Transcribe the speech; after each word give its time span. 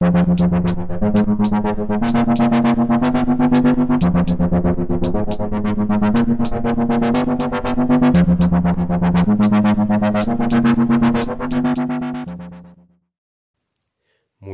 Muy 0.00 0.10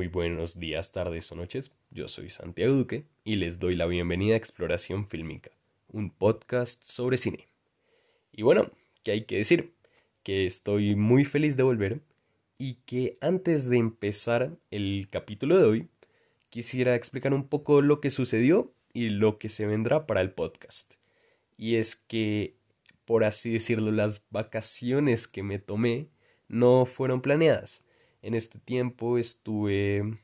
buenos 0.08 0.56
días, 0.56 0.92
tardes 0.92 1.30
o 1.30 1.34
noches. 1.34 1.72
Yo 1.90 2.08
soy 2.08 2.30
Santiago 2.30 2.72
Duque 2.72 3.04
y 3.22 3.36
les 3.36 3.58
doy 3.58 3.76
la 3.76 3.84
bienvenida 3.84 4.32
a 4.32 4.38
Exploración 4.38 5.06
Fílmica, 5.08 5.50
un 5.88 6.10
podcast 6.10 6.84
sobre 6.84 7.18
cine. 7.18 7.48
Y 8.32 8.44
bueno, 8.44 8.70
¿qué 9.02 9.10
hay 9.10 9.24
que 9.26 9.36
decir? 9.36 9.74
Que 10.22 10.46
estoy 10.46 10.96
muy 10.96 11.26
feliz 11.26 11.58
de 11.58 11.64
volver 11.64 12.00
y 12.58 12.76
que 12.86 13.18
antes 13.20 13.68
de 13.68 13.78
empezar 13.78 14.56
el 14.70 15.08
capítulo 15.10 15.58
de 15.58 15.64
hoy, 15.64 15.88
quisiera 16.50 16.94
explicar 16.94 17.34
un 17.34 17.48
poco 17.48 17.82
lo 17.82 18.00
que 18.00 18.10
sucedió 18.10 18.72
y 18.92 19.08
lo 19.08 19.38
que 19.38 19.48
se 19.48 19.66
vendrá 19.66 20.06
para 20.06 20.20
el 20.20 20.32
podcast. 20.32 20.94
Y 21.56 21.76
es 21.76 21.96
que, 21.96 22.56
por 23.04 23.24
así 23.24 23.52
decirlo, 23.52 23.90
las 23.90 24.24
vacaciones 24.30 25.26
que 25.26 25.42
me 25.42 25.58
tomé 25.58 26.08
no 26.48 26.86
fueron 26.86 27.22
planeadas. 27.22 27.84
En 28.22 28.34
este 28.34 28.58
tiempo 28.58 29.18
estuve 29.18 30.18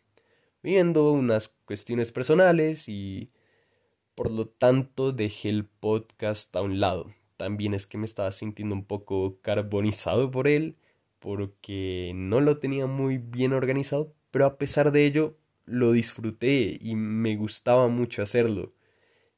viendo 0.63 1.11
unas 1.13 1.49
cuestiones 1.65 2.13
personales 2.13 2.89
y 2.89 3.31
por 4.15 4.31
lo 4.31 4.47
tanto 4.47 5.13
dejé 5.13 5.49
el 5.49 5.65
podcast 5.67 6.55
a 6.55 6.63
un 6.63 6.81
lado. 6.81 7.13
También 7.37 7.75
es 7.75 7.87
que 7.87 7.99
me 7.99 8.05
estaba 8.05 8.31
sintiendo 8.33 8.75
un 8.75 8.85
poco 8.85 9.39
carbonizado 9.43 10.31
por 10.31 10.47
él 10.47 10.77
porque 11.21 12.13
no 12.15 12.41
lo 12.41 12.59
tenía 12.59 12.87
muy 12.87 13.19
bien 13.19 13.53
organizado, 13.53 14.13
pero 14.31 14.47
a 14.47 14.59
pesar 14.59 14.91
de 14.91 15.07
ello 15.07 15.37
lo 15.67 15.93
disfruté 15.93 16.79
y 16.81 16.97
me 16.97 17.37
gustaba 17.37 17.89
mucho 17.89 18.23
hacerlo. 18.23 18.73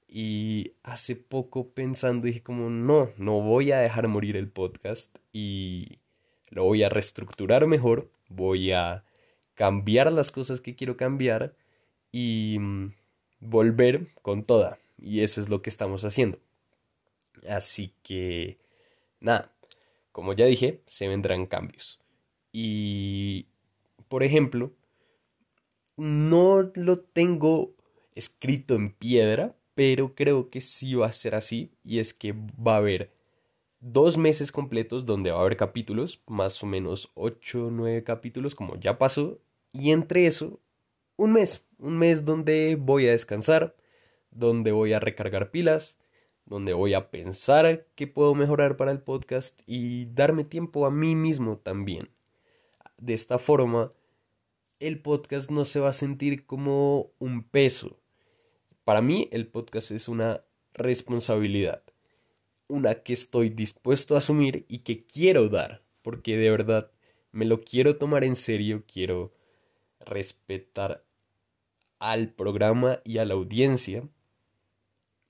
Y 0.09 0.75
hace 0.83 1.17
poco 1.17 1.71
pensando 1.71 2.27
dije 2.27 2.43
como 2.43 2.71
no, 2.71 3.11
no 3.19 3.41
voy 3.41 3.73
a 3.73 3.79
dejar 3.79 4.09
morir 4.09 4.37
el 4.37 4.49
podcast 4.49 5.19
y 5.33 5.99
lo 6.49 6.65
voy 6.65 6.83
a 6.83 6.89
reestructurar 6.89 7.67
mejor, 7.67 8.11
voy 8.29 8.73
a 8.73 9.05
cambiar 9.55 10.13
las 10.13 10.31
cosas 10.31 10.61
que 10.61 10.77
quiero 10.77 10.97
cambiar 10.97 11.55
y 12.13 12.59
mm, 12.61 12.95
volver 13.41 14.09
con 14.23 14.45
toda. 14.45 14.79
Y 14.99 15.21
eso 15.21 15.41
es 15.41 15.49
lo 15.49 15.63
que 15.63 15.71
estamos 15.71 16.05
haciendo. 16.05 16.39
Así 17.49 17.93
que, 18.03 18.59
nada, 19.21 19.52
como 20.13 20.35
ya 20.35 20.47
dije, 20.47 20.83
se 20.87 21.09
vendrán 21.09 21.47
cambios. 21.47 22.01
Y, 22.53 23.47
por 24.09 24.23
ejemplo, 24.23 24.73
no 25.97 26.71
lo 26.75 27.01
tengo 27.01 27.75
escrito 28.15 28.75
en 28.75 28.93
piedra, 28.93 29.57
pero 29.75 30.15
creo 30.15 30.51
que 30.51 30.61
sí 30.61 30.95
va 30.95 31.07
a 31.07 31.13
ser 31.13 31.35
así. 31.35 31.73
Y 31.83 31.99
es 31.99 32.13
que 32.13 32.33
va 32.33 32.75
a 32.75 32.79
haber 32.79 33.11
dos 33.81 34.17
meses 34.19 34.53
completos 34.53 35.07
donde 35.07 35.31
va 35.31 35.39
a 35.39 35.41
haber 35.41 35.57
capítulos, 35.57 36.23
más 36.27 36.63
o 36.63 36.67
menos 36.67 37.11
8 37.15 37.67
o 37.67 37.71
9 37.71 38.05
capítulos, 38.05 38.55
como 38.55 38.79
ya 38.79 38.99
pasó. 38.99 39.41
Y 39.73 39.93
entre 39.93 40.27
eso, 40.27 40.61
un 41.17 41.33
mes. 41.33 41.67
Un 41.79 41.99
mes 41.99 42.25
donde 42.25 42.77
voy 42.79 43.09
a 43.09 43.13
descansar, 43.13 43.75
donde 44.31 44.73
voy 44.73 44.93
a 44.93 45.01
recargar 45.01 45.51
pilas, 45.51 45.99
donde 46.53 46.75
voy 46.75 46.93
a 46.93 47.11
pensar 47.11 47.87
qué 47.95 48.07
puedo 48.07 48.35
mejorar 48.35 48.77
para 48.77 48.93
el 48.93 49.01
podcast 49.01 49.63
y 49.67 50.05
darme 50.13 50.45
tiempo 50.45 50.85
a 50.85 50.91
mí 50.91 51.17
mismo 51.17 51.57
también. 51.57 52.11
De 52.99 53.15
esta 53.15 53.39
forma, 53.39 53.89
el 54.79 55.01
podcast 55.01 55.51
no 55.51 55.65
se 55.65 55.81
va 55.81 55.89
a 55.89 55.95
sentir 55.95 56.45
como 56.45 57.11
un 57.19 57.43
peso. 57.43 57.99
Para 58.85 59.01
mí, 59.01 59.31
el 59.33 59.47
podcast 59.47 59.93
es 59.93 60.09
una 60.09 60.45
responsabilidad, 60.75 61.83
una 62.69 62.97
que 62.97 63.15
estoy 63.15 63.49
dispuesto 63.49 64.15
a 64.15 64.19
asumir 64.19 64.67
y 64.69 64.81
que 64.81 65.07
quiero 65.07 65.49
dar, 65.49 65.83
porque 66.03 66.37
de 66.37 66.51
verdad 66.51 66.91
me 67.31 67.47
lo 67.47 67.63
quiero 67.63 67.97
tomar 67.97 68.25
en 68.25 68.37
serio, 68.37 68.85
quiero 68.87 69.33
respetar 70.01 71.03
al 71.99 72.29
programa 72.29 73.01
y 73.05 73.17
a 73.17 73.25
la 73.25 73.33
audiencia 73.33 74.07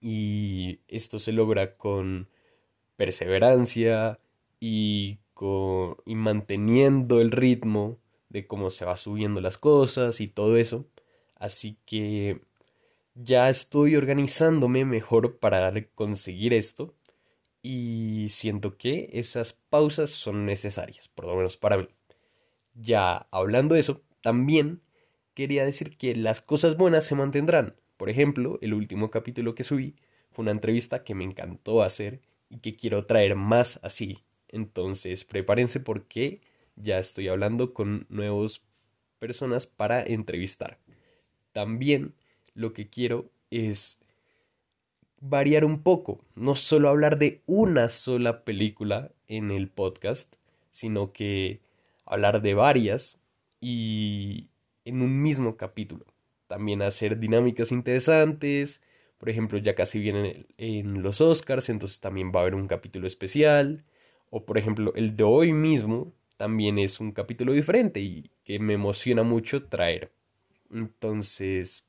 y 0.02 0.80
esto 0.88 1.18
se 1.18 1.32
logra 1.32 1.72
con 1.74 2.28
perseverancia 2.96 4.18
y, 4.60 5.18
con, 5.32 5.96
y 6.04 6.16
manteniendo 6.16 7.20
el 7.20 7.30
ritmo 7.30 7.98
de 8.28 8.46
cómo 8.46 8.70
se 8.70 8.84
va 8.84 8.96
subiendo 8.96 9.40
las 9.40 9.58
cosas 9.58 10.20
y 10.20 10.28
todo 10.28 10.56
eso. 10.56 10.86
Así 11.36 11.78
que 11.86 12.42
ya 13.14 13.48
estoy 13.48 13.96
organizándome 13.96 14.84
mejor 14.84 15.38
para 15.38 15.72
conseguir 15.94 16.52
esto 16.54 16.94
y 17.62 18.26
siento 18.30 18.76
que 18.76 19.10
esas 19.12 19.52
pausas 19.52 20.10
son 20.10 20.46
necesarias, 20.46 21.08
por 21.08 21.26
lo 21.26 21.36
menos 21.36 21.56
para 21.56 21.78
mí. 21.78 21.88
Ya 22.74 23.28
hablando 23.30 23.74
de 23.74 23.80
eso, 23.80 24.02
también 24.20 24.82
quería 25.34 25.64
decir 25.64 25.96
que 25.96 26.16
las 26.16 26.40
cosas 26.40 26.76
buenas 26.76 27.04
se 27.06 27.14
mantendrán. 27.14 27.76
Por 28.02 28.10
ejemplo, 28.10 28.58
el 28.62 28.74
último 28.74 29.12
capítulo 29.12 29.54
que 29.54 29.62
subí 29.62 29.94
fue 30.32 30.42
una 30.42 30.50
entrevista 30.50 31.04
que 31.04 31.14
me 31.14 31.22
encantó 31.22 31.84
hacer 31.84 32.20
y 32.50 32.58
que 32.58 32.74
quiero 32.74 33.06
traer 33.06 33.36
más 33.36 33.78
así. 33.84 34.24
Entonces, 34.48 35.24
prepárense 35.24 35.78
porque 35.78 36.40
ya 36.74 36.98
estoy 36.98 37.28
hablando 37.28 37.72
con 37.72 38.06
nuevas 38.08 38.60
personas 39.20 39.68
para 39.68 40.02
entrevistar. 40.02 40.80
También 41.52 42.12
lo 42.54 42.72
que 42.72 42.88
quiero 42.88 43.30
es 43.52 44.02
variar 45.20 45.64
un 45.64 45.84
poco, 45.84 46.24
no 46.34 46.56
solo 46.56 46.88
hablar 46.88 47.18
de 47.18 47.40
una 47.46 47.88
sola 47.88 48.42
película 48.42 49.12
en 49.28 49.52
el 49.52 49.68
podcast, 49.68 50.34
sino 50.70 51.12
que 51.12 51.60
hablar 52.04 52.42
de 52.42 52.54
varias 52.54 53.20
y 53.60 54.48
en 54.84 55.02
un 55.02 55.22
mismo 55.22 55.56
capítulo 55.56 56.11
también 56.52 56.82
hacer 56.82 57.18
dinámicas 57.18 57.72
interesantes. 57.72 58.82
Por 59.16 59.30
ejemplo, 59.30 59.56
ya 59.56 59.74
casi 59.74 59.98
vienen 59.98 60.46
en 60.58 61.02
los 61.02 61.22
Oscars, 61.22 61.70
entonces 61.70 61.98
también 61.98 62.30
va 62.30 62.40
a 62.40 62.42
haber 62.42 62.54
un 62.54 62.68
capítulo 62.68 63.06
especial. 63.06 63.86
O 64.28 64.44
por 64.44 64.58
ejemplo, 64.58 64.92
el 64.94 65.16
de 65.16 65.24
hoy 65.24 65.54
mismo 65.54 66.12
también 66.36 66.78
es 66.78 67.00
un 67.00 67.12
capítulo 67.12 67.54
diferente 67.54 68.00
y 68.00 68.30
que 68.44 68.58
me 68.58 68.74
emociona 68.74 69.22
mucho 69.22 69.64
traer. 69.64 70.12
Entonces, 70.70 71.88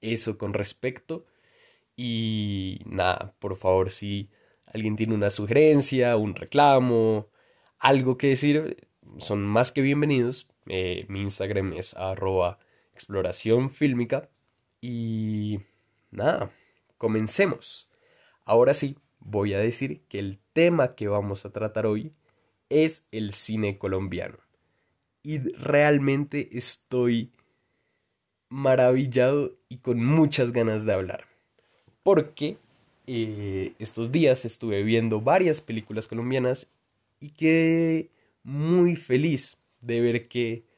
eso 0.00 0.36
con 0.36 0.52
respecto. 0.52 1.26
Y 1.94 2.80
nada, 2.86 3.36
por 3.38 3.54
favor, 3.54 3.90
si 3.90 4.30
alguien 4.66 4.96
tiene 4.96 5.14
una 5.14 5.30
sugerencia, 5.30 6.16
un 6.16 6.34
reclamo, 6.34 7.28
algo 7.78 8.18
que 8.18 8.30
decir, 8.30 8.88
son 9.18 9.42
más 9.46 9.70
que 9.70 9.80
bienvenidos. 9.80 10.48
Eh, 10.66 11.04
mi 11.08 11.20
Instagram 11.20 11.74
es 11.74 11.94
arroba 11.94 12.58
exploración 13.00 13.70
fílmica. 13.70 14.28
Y 14.80 15.60
nada, 16.10 16.50
comencemos. 16.98 17.88
Ahora 18.44 18.74
sí, 18.74 18.96
voy 19.20 19.54
a 19.54 19.58
decir 19.58 20.02
que 20.08 20.18
el 20.18 20.38
tema 20.52 20.94
que 20.94 21.08
vamos 21.08 21.46
a 21.46 21.50
tratar 21.50 21.86
hoy 21.86 22.12
es 22.68 23.08
el 23.10 23.32
cine 23.32 23.78
colombiano. 23.78 24.38
Y 25.22 25.38
realmente 25.38 26.50
estoy 26.52 27.32
maravillado 28.48 29.56
y 29.68 29.78
con 29.78 30.04
muchas 30.04 30.52
ganas 30.52 30.84
de 30.84 30.92
hablar. 30.92 31.26
Porque 32.02 32.56
eh, 33.06 33.74
estos 33.78 34.12
días 34.12 34.44
estuve 34.44 34.82
viendo 34.82 35.20
varias 35.20 35.60
películas 35.60 36.06
colombianas 36.06 36.70
y 37.18 37.30
quedé 37.30 38.10
muy 38.42 38.96
feliz 38.96 39.58
de 39.80 40.00
ver 40.00 40.28
que 40.28 40.69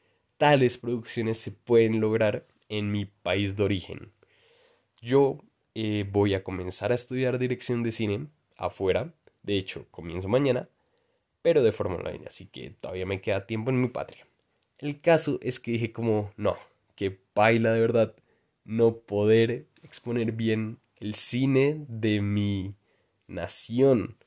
tales 0.43 0.77
producciones 0.77 1.37
se 1.37 1.51
pueden 1.51 2.01
lograr 2.01 2.45
en 2.67 2.91
mi 2.91 3.05
país 3.05 3.55
de 3.55 3.63
origen. 3.63 4.11
Yo 5.01 5.37
eh, 5.73 6.05
voy 6.11 6.33
a 6.33 6.43
comenzar 6.43 6.91
a 6.91 6.95
estudiar 6.95 7.39
dirección 7.39 7.81
de 7.81 7.93
cine 7.93 8.27
afuera, 8.57 9.13
de 9.41 9.55
hecho 9.55 9.87
comienzo 9.89 10.27
mañana, 10.27 10.67
pero 11.41 11.63
de 11.63 11.71
forma 11.71 11.95
online, 11.95 12.25
así 12.27 12.47
que 12.47 12.71
todavía 12.71 13.05
me 13.05 13.21
queda 13.21 13.45
tiempo 13.45 13.69
en 13.69 13.79
mi 13.79 13.87
patria. 13.87 14.27
El 14.79 14.99
caso 14.99 15.39
es 15.41 15.61
que 15.61 15.71
dije 15.71 15.93
como, 15.93 16.33
no, 16.35 16.57
que 16.95 17.21
baila 17.33 17.71
de 17.71 17.79
verdad 17.79 18.13
no 18.65 18.97
poder 18.97 19.67
exponer 19.81 20.33
bien 20.33 20.77
el 20.97 21.13
cine 21.13 21.85
de 21.87 22.19
mi 22.19 22.75
nación. 23.27 24.17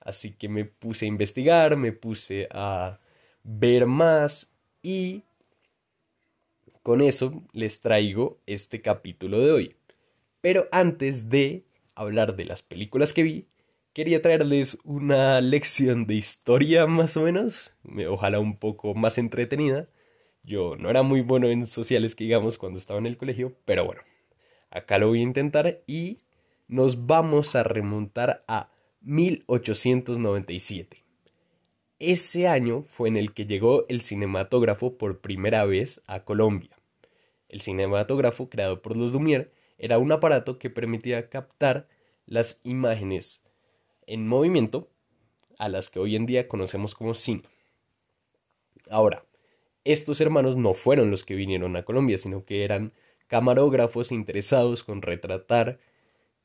Así 0.00 0.32
que 0.32 0.48
me 0.48 0.64
puse 0.64 1.04
a 1.04 1.08
investigar, 1.08 1.76
me 1.76 1.92
puse 1.92 2.48
a 2.50 2.98
ver 3.44 3.84
más 3.84 4.56
y 4.82 5.25
con 6.86 7.02
eso 7.02 7.42
les 7.52 7.80
traigo 7.80 8.38
este 8.46 8.80
capítulo 8.80 9.40
de 9.40 9.50
hoy. 9.50 9.74
Pero 10.40 10.68
antes 10.70 11.28
de 11.28 11.64
hablar 11.96 12.36
de 12.36 12.44
las 12.44 12.62
películas 12.62 13.12
que 13.12 13.24
vi, 13.24 13.48
quería 13.92 14.22
traerles 14.22 14.78
una 14.84 15.40
lección 15.40 16.06
de 16.06 16.14
historia 16.14 16.86
más 16.86 17.16
o 17.16 17.22
menos, 17.22 17.74
ojalá 18.08 18.38
un 18.38 18.56
poco 18.56 18.94
más 18.94 19.18
entretenida, 19.18 19.88
Yo 20.44 20.76
no 20.76 20.88
era 20.88 21.02
muy 21.02 21.22
bueno 21.22 21.48
en 21.48 21.66
sociales, 21.66 22.14
que 22.14 22.22
digamos, 22.22 22.56
cuando 22.56 22.78
estaba 22.78 23.00
en 23.00 23.06
el 23.06 23.16
colegio, 23.16 23.56
pero 23.64 23.84
bueno, 23.84 24.02
acá 24.70 24.98
lo 24.98 25.08
voy 25.08 25.18
a 25.18 25.22
intentar 25.22 25.82
y 25.88 26.18
nos 26.68 27.08
vamos 27.08 27.56
a 27.56 27.64
remontar 27.64 28.42
a 28.46 28.70
1897. 29.00 31.02
Ese 31.98 32.46
año 32.46 32.84
fue 32.88 33.08
en 33.08 33.16
el 33.16 33.34
que 33.34 33.46
llegó 33.46 33.86
el 33.88 34.02
cinematógrafo 34.02 34.96
por 34.96 35.20
primera 35.20 35.64
vez 35.64 36.00
a 36.06 36.20
Colombia. 36.20 36.75
El 37.48 37.60
cinematógrafo, 37.60 38.48
creado 38.48 38.82
por 38.82 38.96
los 38.96 39.12
Lumière, 39.12 39.50
era 39.78 39.98
un 39.98 40.12
aparato 40.12 40.58
que 40.58 40.70
permitía 40.70 41.28
captar 41.28 41.88
las 42.26 42.60
imágenes 42.64 43.44
en 44.06 44.26
movimiento 44.26 44.88
a 45.58 45.68
las 45.68 45.90
que 45.90 45.98
hoy 45.98 46.16
en 46.16 46.26
día 46.26 46.48
conocemos 46.48 46.94
como 46.94 47.14
cine. 47.14 47.42
Ahora, 48.90 49.24
estos 49.84 50.20
hermanos 50.20 50.56
no 50.56 50.74
fueron 50.74 51.10
los 51.10 51.24
que 51.24 51.34
vinieron 51.34 51.76
a 51.76 51.84
Colombia, 51.84 52.18
sino 52.18 52.44
que 52.44 52.64
eran 52.64 52.92
camarógrafos 53.26 54.12
interesados 54.12 54.84
con 54.84 55.02
retratar 55.02 55.78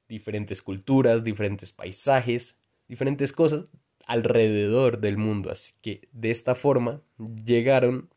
diferentes 0.07 0.61
culturas, 0.61 1.23
diferentes 1.23 1.71
paisajes, 1.71 2.59
diferentes 2.87 3.31
cosas 3.33 3.71
alrededor 4.05 4.99
del 4.99 5.17
mundo. 5.17 5.51
Así 5.51 5.73
que 5.81 6.07
de 6.11 6.31
esta 6.31 6.55
forma 6.55 7.01
llegaron 7.17 8.09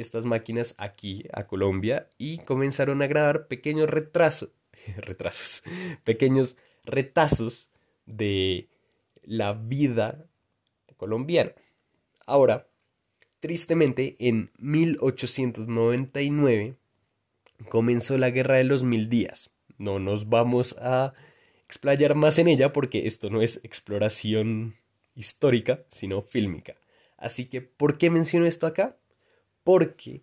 estas 0.00 0.24
máquinas 0.24 0.74
aquí 0.78 1.24
a 1.32 1.44
Colombia 1.44 2.08
y 2.18 2.38
comenzaron 2.38 3.02
a 3.02 3.06
grabar 3.06 3.46
pequeños 3.48 3.88
retrasos, 3.88 4.50
retrasos, 4.96 5.62
pequeños 6.04 6.56
retazos 6.84 7.70
de 8.06 8.68
la 9.22 9.52
vida 9.52 10.26
colombiana. 10.96 11.52
Ahora, 12.26 12.68
tristemente, 13.40 14.16
en 14.18 14.50
1899 14.58 16.76
comenzó 17.68 18.16
la 18.18 18.30
Guerra 18.30 18.56
de 18.56 18.64
los 18.64 18.82
Mil 18.82 19.08
Días. 19.08 19.54
No 19.78 19.98
nos 19.98 20.28
vamos 20.28 20.76
a 20.80 21.14
explayar 21.64 22.14
más 22.14 22.38
en 22.38 22.48
ella 22.48 22.72
porque 22.72 23.06
esto 23.06 23.30
no 23.30 23.42
es 23.42 23.60
exploración 23.64 24.76
histórica, 25.14 25.84
sino 25.90 26.22
fílmica. 26.22 26.76
Así 27.16 27.46
que, 27.46 27.60
¿por 27.60 27.98
qué 27.98 28.10
menciono 28.10 28.46
esto 28.46 28.66
acá? 28.66 28.96
Porque 29.64 30.22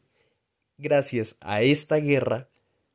gracias 0.78 1.38
a 1.42 1.62
esta 1.62 1.98
guerra 1.98 2.50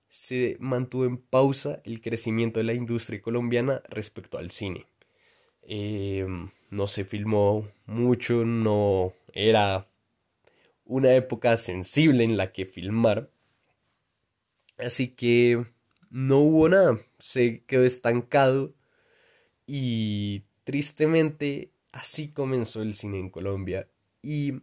se 0.09 0.57
mantuvo 0.61 1.07
en 1.07 1.17
pausa 1.17 1.81
el 1.85 2.01
crecimiento 2.01 2.61
de 2.61 2.65
la 2.65 2.75
industria 2.75 3.23
colombiana 3.23 3.83
respecto 3.89 4.39
al 4.39 4.51
cine. 4.51 4.87
Eh, 5.63 6.27
no 6.71 6.87
se 6.87 7.05
filmó 7.05 7.69
mucho, 7.87 8.45
no 8.45 9.15
era 9.33 9.89
una 10.85 11.15
época 11.15 11.57
sensible 11.57 12.25
en 12.25 12.37
la 12.37 12.53
que 12.53 12.67
filmar. 12.67 13.31
Así 14.79 15.09
que 15.09 15.65
no 16.11 16.41
hubo 16.41 16.69
nada, 16.69 16.99
se 17.19 17.63
quedó 17.65 17.85
estancado 17.85 18.75
y 19.67 20.43
tristemente 20.65 21.71
así 21.93 22.33
comenzó 22.33 22.83
el 22.83 22.95
cine 22.95 23.19
en 23.19 23.31
Colombia 23.31 23.89
y 24.23 24.61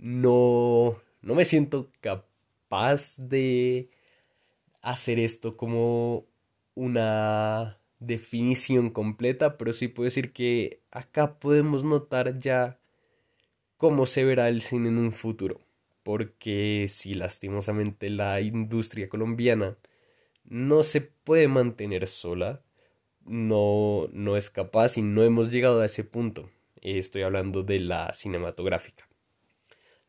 no, 0.00 0.98
no 1.22 1.34
me 1.34 1.44
siento 1.44 1.90
capaz 2.00 3.18
de 3.18 3.90
hacer 4.82 5.18
esto 5.18 5.56
como 5.56 6.26
una 6.74 7.78
definición 7.98 8.90
completa, 8.90 9.58
pero 9.58 9.72
sí 9.72 9.88
puedo 9.88 10.06
decir 10.06 10.32
que 10.32 10.80
acá 10.90 11.38
podemos 11.38 11.84
notar 11.84 12.38
ya 12.38 12.78
cómo 13.76 14.06
se 14.06 14.24
verá 14.24 14.48
el 14.48 14.62
cine 14.62 14.88
en 14.88 14.98
un 14.98 15.12
futuro, 15.12 15.60
porque 16.02 16.86
si 16.88 17.14
lastimosamente 17.14 18.08
la 18.08 18.40
industria 18.40 19.08
colombiana 19.08 19.76
no 20.44 20.82
se 20.82 21.02
puede 21.02 21.48
mantener 21.48 22.06
sola, 22.06 22.62
no, 23.26 24.08
no 24.12 24.36
es 24.38 24.50
capaz 24.50 24.96
y 24.96 25.02
no 25.02 25.22
hemos 25.24 25.50
llegado 25.50 25.80
a 25.82 25.86
ese 25.86 26.04
punto. 26.04 26.50
Estoy 26.80 27.22
hablando 27.22 27.62
de 27.62 27.80
la 27.80 28.12
cinematográfica. 28.14 29.09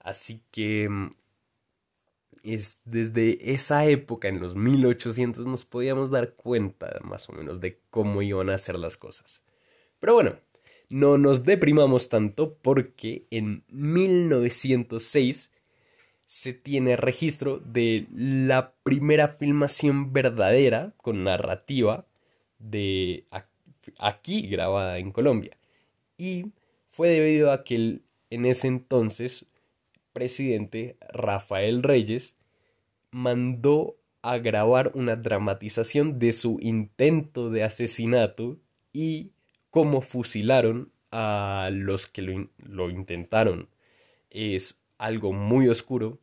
Así 0.04 0.42
que 0.52 0.90
mm, 0.90 1.12
es 2.44 2.82
desde 2.86 3.52
esa 3.54 3.86
época, 3.86 4.28
en 4.28 4.40
los 4.40 4.56
1800, 4.56 5.46
nos 5.46 5.66
podíamos 5.66 6.12
dar 6.12 6.34
cuenta 6.34 7.00
más 7.04 7.30
o 7.30 7.34
menos 7.34 7.60
de 7.62 7.80
cómo 7.90 8.22
iban 8.22 8.50
a 8.50 8.58
ser 8.58 8.78
las 8.78 8.98
cosas. 8.98 9.46
Pero 10.00 10.14
bueno, 10.14 10.36
no 10.90 11.18
nos 11.18 11.44
deprimamos 11.46 12.10
tanto 12.10 12.58
porque 12.62 13.26
en 13.32 13.64
1906 13.70 15.54
se 16.26 16.54
tiene 16.54 16.96
registro 16.96 17.60
de 17.60 18.08
la 18.14 18.74
primera 18.84 19.28
filmación 19.28 20.14
verdadera 20.14 20.94
con 20.98 21.24
narrativa 21.24 22.06
de 22.58 23.26
aquí 24.00 24.48
grabada 24.48 24.98
en 24.98 25.12
Colombia. 25.12 25.58
Y 26.18 26.46
fue 26.92 27.10
debido 27.10 27.52
a 27.52 27.64
que 27.64 28.00
en 28.30 28.46
ese 28.46 28.68
entonces 28.68 29.46
presidente 30.14 30.98
Rafael 31.14 31.84
Reyes 31.84 32.38
mandó 33.12 33.98
a 34.22 34.38
grabar 34.38 34.92
una 34.94 35.16
dramatización 35.16 36.20
de 36.20 36.32
su 36.32 36.60
intento 36.62 37.50
de 37.50 37.64
asesinato 37.64 38.60
y 38.94 39.32
cómo 39.70 40.02
fusilaron 40.02 40.92
a 41.12 41.70
los 41.72 42.08
que 42.08 42.22
lo, 42.22 42.50
lo 42.58 42.90
intentaron. 42.90 43.70
Es 44.30 44.82
algo 44.98 45.34
muy 45.34 45.68
oscuro. 45.68 46.20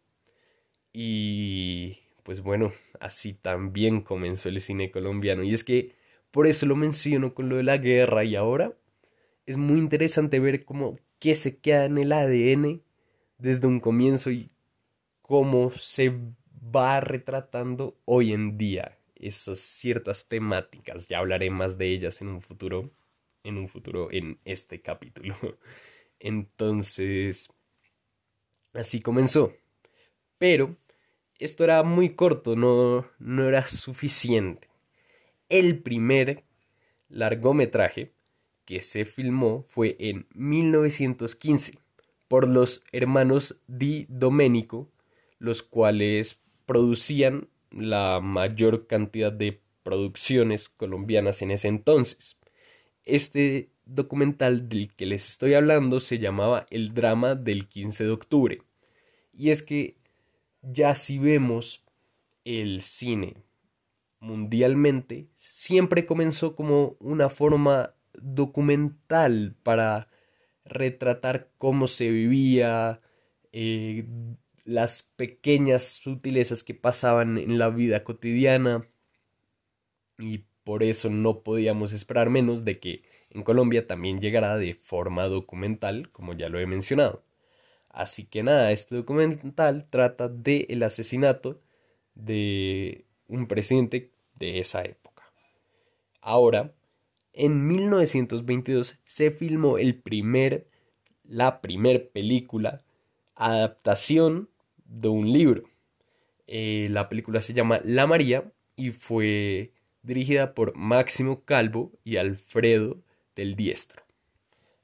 Y 0.92 1.98
pues 2.22 2.40
bueno, 2.40 2.72
así 3.00 3.34
también 3.34 4.00
comenzó 4.00 4.48
el 4.48 4.60
cine 4.60 4.90
colombiano. 4.90 5.42
Y 5.42 5.54
es 5.54 5.64
que 5.64 5.92
por 6.30 6.46
eso 6.46 6.66
lo 6.66 6.76
menciono 6.76 7.34
con 7.34 7.48
lo 7.48 7.56
de 7.56 7.62
la 7.64 7.78
guerra 7.78 8.24
y 8.24 8.36
ahora 8.36 8.74
es 9.46 9.56
muy 9.56 9.78
interesante 9.78 10.40
ver 10.40 10.64
cómo 10.64 10.98
qué 11.18 11.34
se 11.34 11.58
queda 11.58 11.86
en 11.86 11.98
el 11.98 12.12
ADN 12.12 12.82
desde 13.38 13.66
un 13.66 13.80
comienzo 13.80 14.30
y 14.30 14.50
cómo 15.22 15.70
se 15.70 16.12
va 16.74 17.00
retratando 17.00 17.96
hoy 18.04 18.32
en 18.32 18.58
día 18.58 18.98
esas 19.14 19.58
ciertas 19.60 20.28
temáticas. 20.28 21.08
Ya 21.08 21.18
hablaré 21.18 21.50
más 21.50 21.78
de 21.78 21.92
ellas 21.92 22.20
en 22.20 22.28
un 22.28 22.42
futuro, 22.42 22.90
en 23.42 23.58
un 23.58 23.68
futuro 23.68 24.08
en 24.10 24.38
este 24.44 24.80
capítulo. 24.80 25.34
Entonces, 26.20 27.50
Así 28.78 29.00
comenzó. 29.00 29.52
Pero 30.38 30.76
esto 31.38 31.64
era 31.64 31.82
muy 31.82 32.10
corto, 32.10 32.54
no, 32.56 33.08
no 33.18 33.48
era 33.48 33.66
suficiente. 33.66 34.68
El 35.48 35.82
primer 35.82 36.44
largometraje 37.08 38.12
que 38.64 38.80
se 38.80 39.04
filmó 39.04 39.62
fue 39.62 39.96
en 39.98 40.26
1915 40.34 41.78
por 42.28 42.46
los 42.46 42.84
hermanos 42.92 43.60
Di 43.66 44.06
Domenico, 44.08 44.88
los 45.38 45.62
cuales 45.62 46.42
producían 46.66 47.48
la 47.70 48.20
mayor 48.20 48.86
cantidad 48.86 49.32
de 49.32 49.60
producciones 49.82 50.68
colombianas 50.68 51.42
en 51.42 51.50
ese 51.50 51.68
entonces. 51.68 52.38
Este 53.04 53.70
documental 53.86 54.68
del 54.68 54.94
que 54.94 55.06
les 55.06 55.28
estoy 55.28 55.54
hablando 55.54 56.00
se 56.00 56.18
llamaba 56.18 56.66
El 56.70 56.92
drama 56.92 57.34
del 57.34 57.66
15 57.66 58.04
de 58.04 58.10
octubre. 58.10 58.62
Y 59.32 59.50
es 59.50 59.62
que 59.62 59.96
ya 60.62 60.94
si 60.94 61.18
vemos 61.18 61.84
el 62.44 62.82
cine 62.82 63.36
mundialmente, 64.20 65.28
siempre 65.34 66.04
comenzó 66.04 66.54
como 66.54 66.96
una 67.00 67.30
forma 67.30 67.94
documental 68.20 69.54
para 69.62 70.08
retratar 70.68 71.50
cómo 71.58 71.88
se 71.88 72.10
vivía, 72.10 73.00
eh, 73.52 74.06
las 74.64 75.02
pequeñas 75.02 75.84
sutilezas 75.96 76.62
que 76.62 76.74
pasaban 76.74 77.38
en 77.38 77.58
la 77.58 77.70
vida 77.70 78.04
cotidiana 78.04 78.86
y 80.18 80.44
por 80.64 80.82
eso 80.82 81.08
no 81.10 81.42
podíamos 81.42 81.92
esperar 81.92 82.28
menos 82.28 82.64
de 82.64 82.78
que 82.78 83.02
en 83.30 83.42
Colombia 83.42 83.86
también 83.86 84.18
llegará 84.18 84.56
de 84.56 84.74
forma 84.74 85.24
documental, 85.26 86.10
como 86.12 86.34
ya 86.34 86.48
lo 86.48 86.58
he 86.60 86.66
mencionado. 86.66 87.24
Así 87.88 88.26
que 88.26 88.42
nada, 88.42 88.70
este 88.72 88.96
documental 88.96 89.88
trata 89.88 90.28
del 90.28 90.82
asesinato 90.82 91.60
de 92.14 93.06
un 93.28 93.46
presidente 93.46 94.12
de 94.34 94.58
esa 94.58 94.82
época. 94.82 95.24
Ahora, 96.20 96.74
en 97.38 97.66
1922 97.66 98.98
se 99.04 99.30
filmó 99.30 99.78
el 99.78 99.94
primer, 99.94 100.66
la 101.24 101.60
primer 101.60 102.10
película 102.10 102.82
adaptación 103.36 104.48
de 104.84 105.08
un 105.08 105.32
libro. 105.32 105.62
Eh, 106.48 106.88
la 106.90 107.08
película 107.08 107.40
se 107.40 107.52
llama 107.52 107.80
La 107.84 108.08
María 108.08 108.50
y 108.74 108.90
fue 108.90 109.72
dirigida 110.02 110.54
por 110.54 110.76
Máximo 110.76 111.44
Calvo 111.44 111.92
y 112.02 112.16
Alfredo 112.16 112.98
del 113.36 113.54
diestro. 113.54 114.02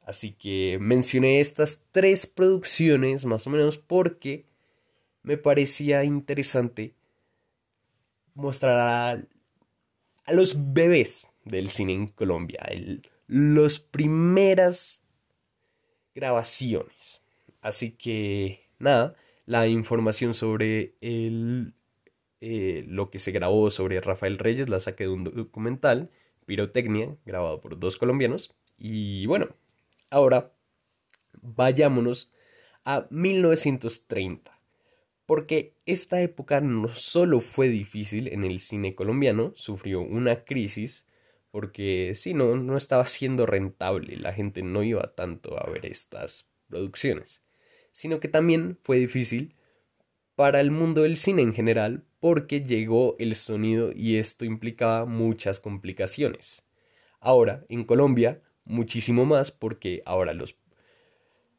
Así 0.07 0.33
que 0.33 0.79
mencioné 0.81 1.41
estas 1.41 1.87
tres 1.91 2.27
producciones 2.27 3.25
más 3.25 3.47
o 3.49 3.51
menos 3.51 3.79
porque 3.79 4.45
me 5.23 5.39
parecía 5.39 6.05
interesante 6.05 6.95
mostrar 8.35 8.79
a, 10.27 10.33
los 10.33 10.73
bebés 10.73 11.27
del 11.45 11.71
cine 11.71 11.93
en 11.93 12.09
Colombia, 12.09 12.61
las 13.27 13.79
primeras 13.79 15.03
grabaciones. 16.15 17.23
Así 17.61 17.93
que 17.93 18.69
nada, 18.79 19.15
la 19.47 19.67
información 19.67 20.35
sobre 20.35 20.95
el, 21.01 21.75
eh, 22.41 22.85
lo 22.89 23.11
que 23.11 23.19
se 23.19 23.33
grabó 23.33 23.71
sobre 23.71 24.01
Rafael 24.01 24.39
Reyes 24.39 24.69
la 24.69 24.81
saqué 24.81 25.05
de 25.05 25.11
un 25.11 25.25
documental, 25.25 26.11
Pirotecnia, 26.47 27.17
grabado 27.25 27.61
por 27.61 27.79
dos 27.79 27.97
colombianos. 27.97 28.55
Y 28.79 29.27
bueno, 29.27 29.49
ahora 30.11 30.53
vayámonos 31.41 32.31
a 32.85 33.07
1930. 33.11 34.53
Porque 35.27 35.75
esta 35.87 36.21
época 36.21 36.61
no 36.61 36.89
solo 36.89 37.41
fue 37.41 37.69
difícil 37.69 38.29
en 38.29 38.45
el 38.45 38.61
cine 38.61 38.95
colombiano, 38.95 39.53
sufrió 39.57 40.03
una 40.03 40.45
crisis 40.45 41.07
porque 41.55 42.17
si 42.17 42.35
no, 42.35 42.57
no 42.57 42.77
estaba 42.77 43.07
siendo 43.07 43.47
rentable, 43.47 44.17
la 44.17 44.33
gente 44.33 44.65
no 44.65 44.83
iba 44.83 45.15
tanto 45.15 45.57
a 45.57 45.71
ver 45.71 45.87
estas 45.87 46.51
producciones, 46.67 47.45
sino 47.93 48.19
que 48.19 48.27
también 48.27 48.77
fue 48.83 48.97
difícil 48.97 49.55
para 50.35 50.61
el 50.61 50.73
mundo 50.73 51.03
del 51.03 51.17
cine 51.17 51.43
en 51.43 51.55
general 51.55 52.03
porque 52.19 52.65
llegó 52.65 53.15
el 53.21 53.37
sonido 53.37 53.93
y 53.95 54.17
esto 54.17 54.45
implicaba 54.45 55.05
muchas 55.05 55.61
complicaciones. 55.61 56.67
Ahora, 57.21 57.65
en 57.69 57.85
Colombia, 57.85 58.43
muchísimo 58.65 59.25
más 59.25 59.53
porque 59.53 60.03
ahora 60.07 60.35
los 60.35 60.57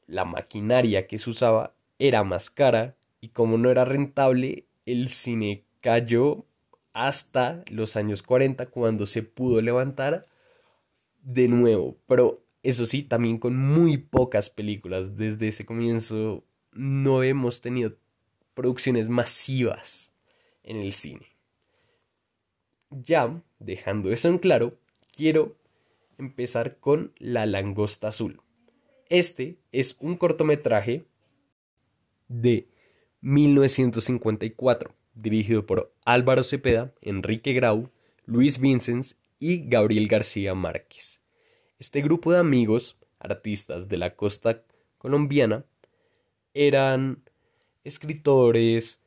la 0.08 0.25
maquinaria 0.25 1.08
que 1.08 1.18
se 1.18 1.30
usaba 1.30 1.74
era 2.00 2.25
más 2.25 2.50
cara 2.50 2.98
y 3.22 3.30
como 3.30 3.58
no 3.58 3.72
era 3.72 3.86
rentable, 3.86 4.66
el 4.86 5.08
cine 5.08 5.64
cayó 5.80 6.46
hasta 6.96 7.62
los 7.70 7.98
años 7.98 8.24
40 8.24 8.68
cuando 8.68 9.06
se 9.06 9.22
pudo 9.22 9.62
levantar 9.62 10.28
de 11.22 11.50
nuevo. 11.50 11.98
Pero 12.08 12.42
eso 12.64 12.86
sí, 12.86 13.04
también 13.04 13.38
con 13.38 13.58
muy 13.58 13.98
pocas 13.98 14.50
películas. 14.50 15.18
Desde 15.18 15.50
ese 15.50 15.66
comienzo 15.66 16.46
no 16.72 17.22
hemos 17.22 17.60
tenido 17.60 17.98
producciones 18.54 19.10
masivas 19.10 20.14
en 20.64 20.78
el 20.78 20.94
cine. 20.94 21.28
Ya, 22.90 23.44
dejando 23.60 24.14
eso 24.14 24.30
en 24.30 24.38
claro, 24.38 24.80
quiero 25.12 25.58
empezar 26.18 26.78
con 26.78 27.12
La 27.18 27.46
langosta 27.46 28.08
azul. 28.08 28.42
Este 29.10 29.60
es 29.74 29.98
un 30.00 30.16
cortometraje 30.16 31.04
de 32.30 32.70
1954, 33.20 34.96
dirigido 35.15 35.65
por 35.65 35.93
Álvaro 36.05 36.43
Cepeda, 36.43 36.93
Enrique 37.01 37.53
Grau, 37.53 37.89
Luis 38.25 38.60
Vincens 38.60 39.17
y 39.39 39.67
Gabriel 39.67 40.07
García 40.07 40.53
Márquez. 40.53 41.22
Este 41.79 42.01
grupo 42.01 42.31
de 42.31 42.39
amigos, 42.39 42.98
artistas 43.19 43.88
de 43.88 43.98
la 43.98 44.15
costa 44.15 44.63
colombiana, 44.98 45.65
eran 46.53 47.24
escritores, 47.84 49.03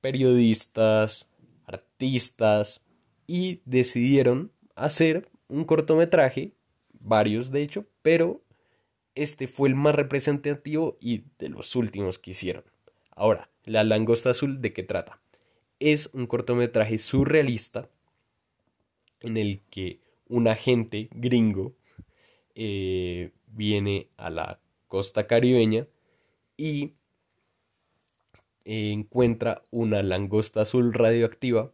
periodistas, 0.00 1.30
artistas 1.64 2.84
y 3.26 3.60
decidieron 3.64 4.52
hacer 4.74 5.28
un 5.48 5.64
cortometraje, 5.64 6.52
varios 7.00 7.50
de 7.50 7.62
hecho, 7.62 7.86
pero 8.02 8.42
este 9.14 9.48
fue 9.48 9.68
el 9.68 9.74
más 9.74 9.94
representativo 9.94 10.96
y 11.00 11.24
de 11.38 11.48
los 11.48 11.74
últimos 11.76 12.18
que 12.18 12.32
hicieron. 12.32 12.64
Ahora, 13.10 13.48
La 13.64 13.82
langosta 13.82 14.30
azul, 14.30 14.60
¿de 14.60 14.72
qué 14.72 14.84
trata? 14.84 15.20
Es 15.78 16.10
un 16.14 16.26
cortometraje 16.26 16.98
surrealista 16.98 17.90
en 19.20 19.36
el 19.36 19.60
que 19.70 20.00
un 20.28 20.48
agente 20.48 21.08
gringo 21.12 21.74
eh, 22.54 23.32
viene 23.46 24.08
a 24.16 24.30
la 24.30 24.60
costa 24.88 25.26
caribeña 25.26 25.86
y 26.56 26.94
encuentra 28.64 29.62
una 29.70 30.02
langosta 30.02 30.62
azul 30.62 30.92
radioactiva 30.92 31.72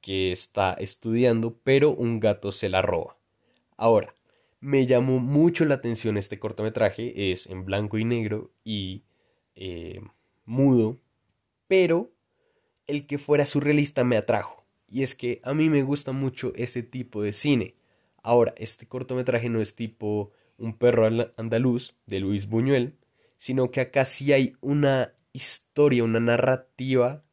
que 0.00 0.32
está 0.32 0.74
estudiando, 0.74 1.56
pero 1.64 1.90
un 1.90 2.20
gato 2.20 2.52
se 2.52 2.68
la 2.68 2.82
roba. 2.82 3.16
Ahora, 3.76 4.14
me 4.60 4.86
llamó 4.86 5.18
mucho 5.18 5.64
la 5.64 5.76
atención 5.76 6.16
este 6.16 6.38
cortometraje, 6.38 7.32
es 7.32 7.46
en 7.46 7.64
blanco 7.64 7.98
y 7.98 8.04
negro 8.04 8.50
y 8.64 9.04
eh, 9.54 10.00
mudo, 10.44 10.98
pero 11.68 12.10
el 12.86 13.06
que 13.06 13.18
fuera 13.18 13.46
surrealista 13.46 14.04
me 14.04 14.16
atrajo. 14.16 14.64
Y 14.88 15.02
es 15.02 15.14
que 15.14 15.40
a 15.42 15.54
mí 15.54 15.68
me 15.68 15.82
gusta 15.82 16.12
mucho 16.12 16.52
ese 16.54 16.82
tipo 16.82 17.22
de 17.22 17.32
cine. 17.32 17.74
Ahora, 18.22 18.54
este 18.56 18.86
cortometraje 18.86 19.48
no 19.48 19.60
es 19.60 19.74
tipo 19.74 20.32
Un 20.58 20.78
perro 20.78 21.06
andaluz 21.36 21.96
de 22.06 22.20
Luis 22.20 22.48
Buñuel, 22.48 22.94
sino 23.36 23.70
que 23.70 23.80
acá 23.80 24.04
sí 24.04 24.32
hay 24.32 24.56
una 24.60 25.12
historia, 25.32 26.04
una 26.04 26.20
narrativa 26.20 27.24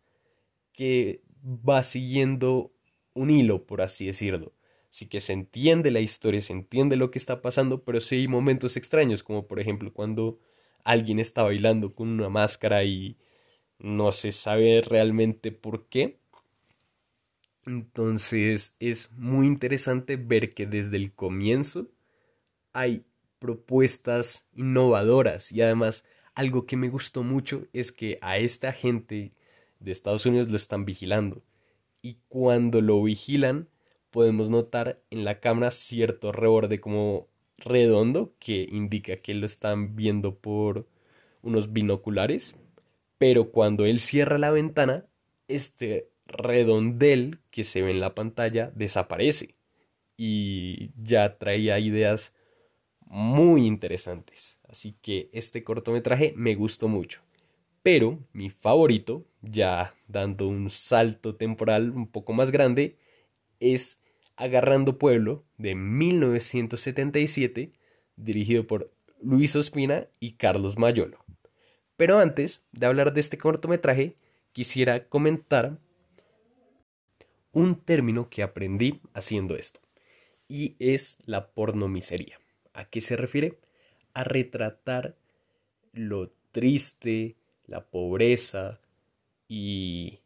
que 0.74 1.22
va 1.46 1.84
siguiendo 1.84 2.74
un 3.14 3.30
hilo, 3.30 3.66
por 3.66 3.82
así 3.82 4.08
decirlo. 4.08 4.54
Así 4.90 5.08
que 5.08 5.22
se 5.22 5.34
entiende 5.34 5.90
la 5.90 6.02
historia, 6.02 6.42
se 6.42 6.54
entiende 6.54 6.98
lo 6.98 7.12
que 7.12 7.18
está 7.18 7.42
pasando, 7.42 7.84
pero 7.84 8.02
sí 8.02 8.16
hay 8.16 8.28
momentos 8.28 8.78
extraños, 8.78 9.24
como 9.24 9.48
por 9.48 9.60
ejemplo 9.60 9.94
cuando 9.94 10.40
alguien 10.84 11.20
está 11.20 11.44
bailando 11.44 11.96
con 11.96 12.10
una 12.10 12.30
máscara 12.30 12.84
y 12.84 13.18
no 13.80 14.12
se 14.12 14.32
sabe 14.32 14.82
realmente 14.82 15.52
por 15.52 15.88
qué. 15.88 16.20
Entonces 17.66 18.76
es 18.80 19.12
muy 19.14 19.48
interesante 19.48 20.18
ver 20.18 20.54
que 20.54 20.66
desde 20.66 20.98
el 20.98 21.14
comienzo 21.14 21.88
hay 22.74 23.06
propuestas 23.40 24.48
innovadoras. 24.54 25.52
Y 25.52 25.62
además 25.62 26.06
algo 26.36 26.66
que 26.66 26.78
me 26.78 26.90
gustó 26.90 27.24
mucho 27.24 27.68
es 27.74 27.92
que 27.92 28.18
a 28.22 28.38
esta 28.38 28.72
gente 28.74 29.34
de 29.80 29.92
Estados 29.92 30.26
Unidos 30.26 30.50
lo 30.50 30.58
están 30.58 30.86
vigilando. 30.86 31.44
Y 32.02 32.18
cuando 32.28 32.82
lo 32.82 33.02
vigilan 33.04 33.70
podemos 34.12 34.50
notar 34.50 35.02
en 35.10 35.26
la 35.26 35.40
cámara 35.40 35.72
cierto 35.72 36.32
reborde 36.32 36.80
como 36.80 37.28
redondo 37.58 38.34
que 38.40 38.68
indica 38.72 39.18
que 39.18 39.34
lo 39.34 39.46
están 39.46 39.96
viendo 39.96 40.36
por 40.36 40.88
unos 41.42 41.74
binoculares, 41.74 42.56
pero 43.24 43.52
cuando 43.52 43.86
él 43.86 44.02
cierra 44.02 44.38
la 44.38 44.52
ventana, 44.52 45.06
este 45.48 46.10
redondel 46.26 47.40
que 47.52 47.64
se 47.64 47.82
ve 47.82 47.92
en 47.92 48.02
la 48.02 48.14
pantalla 48.14 48.70
desaparece 48.76 49.56
y 50.18 50.92
ya 51.02 51.38
traía 51.38 51.80
ideas 51.80 52.36
muy 53.06 53.66
interesantes. 53.66 54.60
Así 54.68 54.98
que 55.02 55.30
este 55.32 55.64
cortometraje 55.64 56.34
me 56.36 56.54
gustó 56.56 56.90
mucho. 56.90 57.22
Pero 57.82 58.20
mi 58.34 58.50
favorito, 58.50 59.26
ya 59.42 59.96
dando 60.10 60.50
un 60.50 60.70
salto 60.70 61.38
temporal 61.38 61.92
un 61.92 62.08
poco 62.08 62.34
más 62.34 62.52
grande, 62.52 62.98
es 63.62 64.04
Agarrando 64.36 64.98
Pueblo 64.98 65.46
de 65.58 65.76
1977, 65.76 67.72
dirigido 68.18 68.68
por 68.68 68.92
Luis 69.22 69.56
Ospina 69.56 70.10
y 70.20 70.34
Carlos 70.34 70.78
Mayolo. 70.78 71.23
Pero 72.04 72.20
antes 72.20 72.66
de 72.74 72.86
hablar 72.86 73.14
de 73.14 73.22
este 73.22 73.38
cortometraje, 73.38 74.18
quisiera 74.52 75.08
comentar 75.08 75.78
un 77.54 77.80
término 77.80 78.30
que 78.30 78.44
aprendí 78.44 79.00
haciendo 79.14 79.56
esto, 79.56 79.80
y 80.50 80.76
es 80.80 81.18
la 81.26 81.52
pornomisería. 81.52 82.42
¿A 82.74 82.84
qué 82.84 83.00
se 83.00 83.16
refiere? 83.16 83.58
A 84.14 84.26
retratar 84.26 85.16
lo 85.94 86.34
triste, 86.52 87.38
la 87.68 87.86
pobreza 87.86 88.82
y 89.48 90.20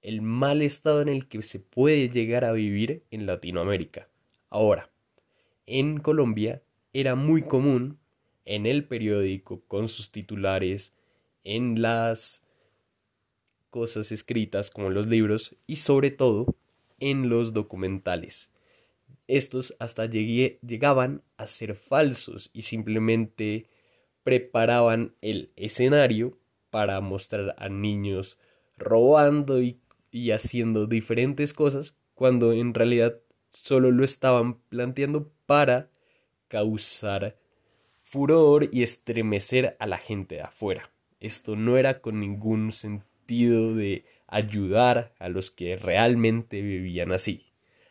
el 0.00 0.22
mal 0.22 0.62
estado 0.62 1.02
en 1.02 1.10
el 1.10 1.28
que 1.28 1.42
se 1.42 1.60
puede 1.60 2.08
llegar 2.08 2.46
a 2.46 2.52
vivir 2.52 3.02
en 3.10 3.26
Latinoamérica. 3.26 4.08
Ahora, 4.48 4.88
en 5.66 5.98
Colombia 5.98 6.62
era 6.94 7.14
muy 7.14 7.42
común 7.42 7.98
en 8.44 8.66
el 8.66 8.84
periódico 8.84 9.62
con 9.66 9.88
sus 9.88 10.10
titulares, 10.10 10.94
en 11.44 11.82
las 11.82 12.46
cosas 13.70 14.12
escritas 14.12 14.70
como 14.70 14.90
los 14.90 15.06
libros 15.06 15.56
y 15.66 15.76
sobre 15.76 16.10
todo 16.10 16.46
en 17.00 17.28
los 17.28 17.52
documentales. 17.52 18.50
Estos 19.26 19.74
hasta 19.78 20.06
llegaban 20.06 21.22
a 21.36 21.46
ser 21.46 21.74
falsos 21.74 22.50
y 22.52 22.62
simplemente 22.62 23.66
preparaban 24.22 25.14
el 25.22 25.50
escenario 25.56 26.38
para 26.70 27.00
mostrar 27.00 27.54
a 27.58 27.68
niños 27.68 28.38
robando 28.76 29.62
y 29.62 29.78
y 30.14 30.30
haciendo 30.30 30.86
diferentes 30.86 31.52
cosas 31.52 31.96
cuando 32.14 32.52
en 32.52 32.72
realidad 32.72 33.18
solo 33.50 33.90
lo 33.90 34.04
estaban 34.04 34.60
planteando 34.68 35.32
para 35.44 35.90
causar 36.46 37.36
furor 38.14 38.68
y 38.70 38.84
estremecer 38.84 39.76
a 39.80 39.86
la 39.86 39.98
gente 39.98 40.36
de 40.36 40.42
afuera. 40.42 40.88
Esto 41.18 41.56
no 41.56 41.76
era 41.76 42.00
con 42.00 42.20
ningún 42.20 42.70
sentido 42.70 43.74
de 43.74 44.04
ayudar 44.28 45.12
a 45.18 45.28
los 45.28 45.50
que 45.50 45.74
realmente 45.74 46.62
vivían 46.62 47.10
así. 47.10 47.46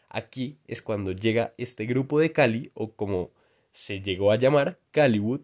Aquí 0.07 0.59
es 0.65 0.81
cuando 0.81 1.11
llega 1.11 1.53
este 1.57 1.85
grupo 1.85 2.21
de 2.21 2.31
Cali, 2.31 2.71
o 2.73 2.93
como 2.93 3.31
se 3.71 3.99
llegó 3.99 4.31
a 4.31 4.37
llamar, 4.37 4.79
Caliwood, 4.91 5.41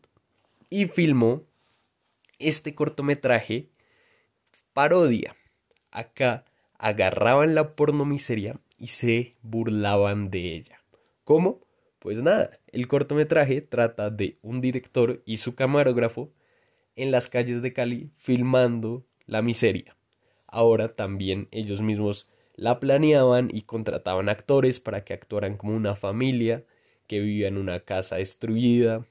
y 0.70 0.86
filmó 0.86 1.44
este 2.38 2.74
cortometraje 2.74 3.68
parodia. 4.72 5.36
Acá 5.92 6.46
agarraban 6.78 7.54
la 7.54 7.76
pornomiseria 7.76 8.62
y 8.78 8.88
se 8.88 9.36
burlaban 9.42 10.32
de 10.32 10.56
ella. 10.56 10.80
¿Cómo? 11.26 11.60
Pues 12.00 12.22
nada, 12.22 12.60
el 12.72 12.88
cortometraje 12.88 13.62
trata 13.62 14.10
de 14.10 14.38
un 14.42 14.62
director 14.62 15.22
y 15.26 15.38
su 15.38 15.56
camarógrafo 15.56 16.32
en 16.96 17.12
las 17.12 17.28
calles 17.28 17.62
de 17.62 17.74
Cali 17.74 18.10
filmando 18.18 19.06
la 19.26 19.42
miseria. 19.42 19.98
Ahora 20.48 20.96
también 20.96 21.48
ellos 21.52 21.82
mismos 21.82 22.30
la 22.56 22.80
planeaban 22.80 23.50
y 23.54 23.62
contrataban 23.62 24.30
actores 24.30 24.80
para 24.80 25.04
que 25.04 25.14
actuaran 25.14 25.58
como 25.58 25.76
una 25.76 25.96
familia 25.96 26.64
que 27.08 27.20
vivía 27.20 27.48
en 27.48 27.58
una 27.58 27.82
casa 27.82 28.16
destruida. 28.18 29.06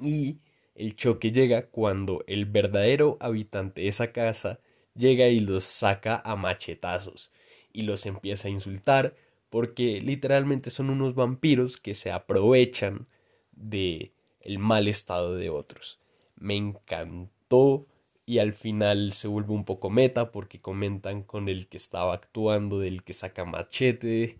Y 0.00 0.38
el 0.74 0.96
choque 0.96 1.32
llega 1.32 1.66
cuando 1.66 2.24
el 2.26 2.46
verdadero 2.46 3.18
habitante 3.20 3.82
de 3.82 3.88
esa 3.88 4.12
casa 4.12 4.58
llega 4.94 5.28
y 5.28 5.40
los 5.40 5.64
saca 5.64 6.20
a 6.24 6.34
machetazos 6.36 7.30
y 7.72 7.82
los 7.82 8.06
empieza 8.06 8.48
a 8.48 8.50
insultar 8.50 9.14
porque 9.52 10.00
literalmente 10.00 10.70
son 10.70 10.88
unos 10.88 11.14
vampiros 11.14 11.76
que 11.76 11.94
se 11.94 12.10
aprovechan 12.10 13.06
de 13.52 14.14
el 14.40 14.58
mal 14.58 14.88
estado 14.88 15.34
de 15.34 15.50
otros. 15.50 16.00
Me 16.36 16.56
encantó 16.56 17.86
y 18.24 18.38
al 18.38 18.54
final 18.54 19.12
se 19.12 19.28
vuelve 19.28 19.52
un 19.52 19.66
poco 19.66 19.90
meta 19.90 20.32
porque 20.32 20.62
comentan 20.62 21.22
con 21.22 21.50
el 21.50 21.68
que 21.68 21.76
estaba 21.76 22.14
actuando, 22.14 22.78
del 22.78 23.02
que 23.04 23.12
saca 23.12 23.44
machete. 23.44 24.38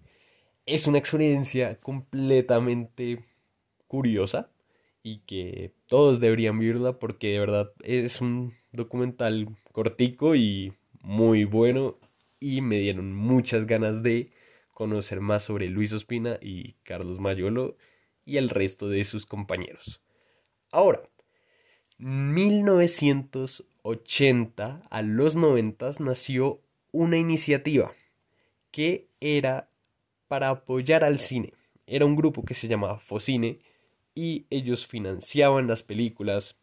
Es 0.64 0.87
una 0.87 0.97
experiencia 0.97 1.76
completamente 1.76 3.26
curiosa 3.88 4.49
y 5.02 5.19
que 5.26 5.75
todos 5.88 6.21
deberían 6.21 6.59
vivirla 6.59 6.99
porque 6.99 7.33
de 7.33 7.38
verdad 7.38 7.71
es 7.83 8.23
un 8.23 8.54
documental 8.73 9.59
cortico 9.73 10.35
y 10.37 10.73
muy 11.02 11.45
bueno 11.45 11.99
y 12.40 12.62
me 12.62 12.78
dieron 12.78 13.14
muchas 13.14 13.66
ganas 13.66 14.02
de 14.02 14.33
conocer 14.73 15.21
más 15.21 15.45
sobre 15.45 15.69
Luis 15.69 15.93
Ospina 15.93 16.38
y 16.41 16.73
Carlos 16.83 17.21
Mayolo 17.21 17.76
y 18.25 18.38
el 18.38 18.49
resto 18.50 18.88
de 18.88 19.05
sus 19.05 19.26
compañeros. 19.26 20.02
Ahora, 20.71 21.02
1980 21.99 24.83
a 24.91 25.02
los 25.02 25.37
90 25.37 25.91
nació 26.00 26.62
una 26.93 27.19
iniciativa 27.19 27.93
que 28.71 29.09
era 29.21 29.69
para 30.29 30.49
apoyar 30.49 31.05
al 31.05 31.21
cine. 31.21 31.52
Era 31.87 32.07
un 32.07 32.17
grupo 32.17 32.43
que 32.45 32.55
se 32.55 32.69
llamaba 32.69 32.99
Focine 32.99 33.59
y 34.14 34.47
ellos 34.50 34.87
financiaban 34.87 35.67
las 35.67 35.83
películas 35.83 36.59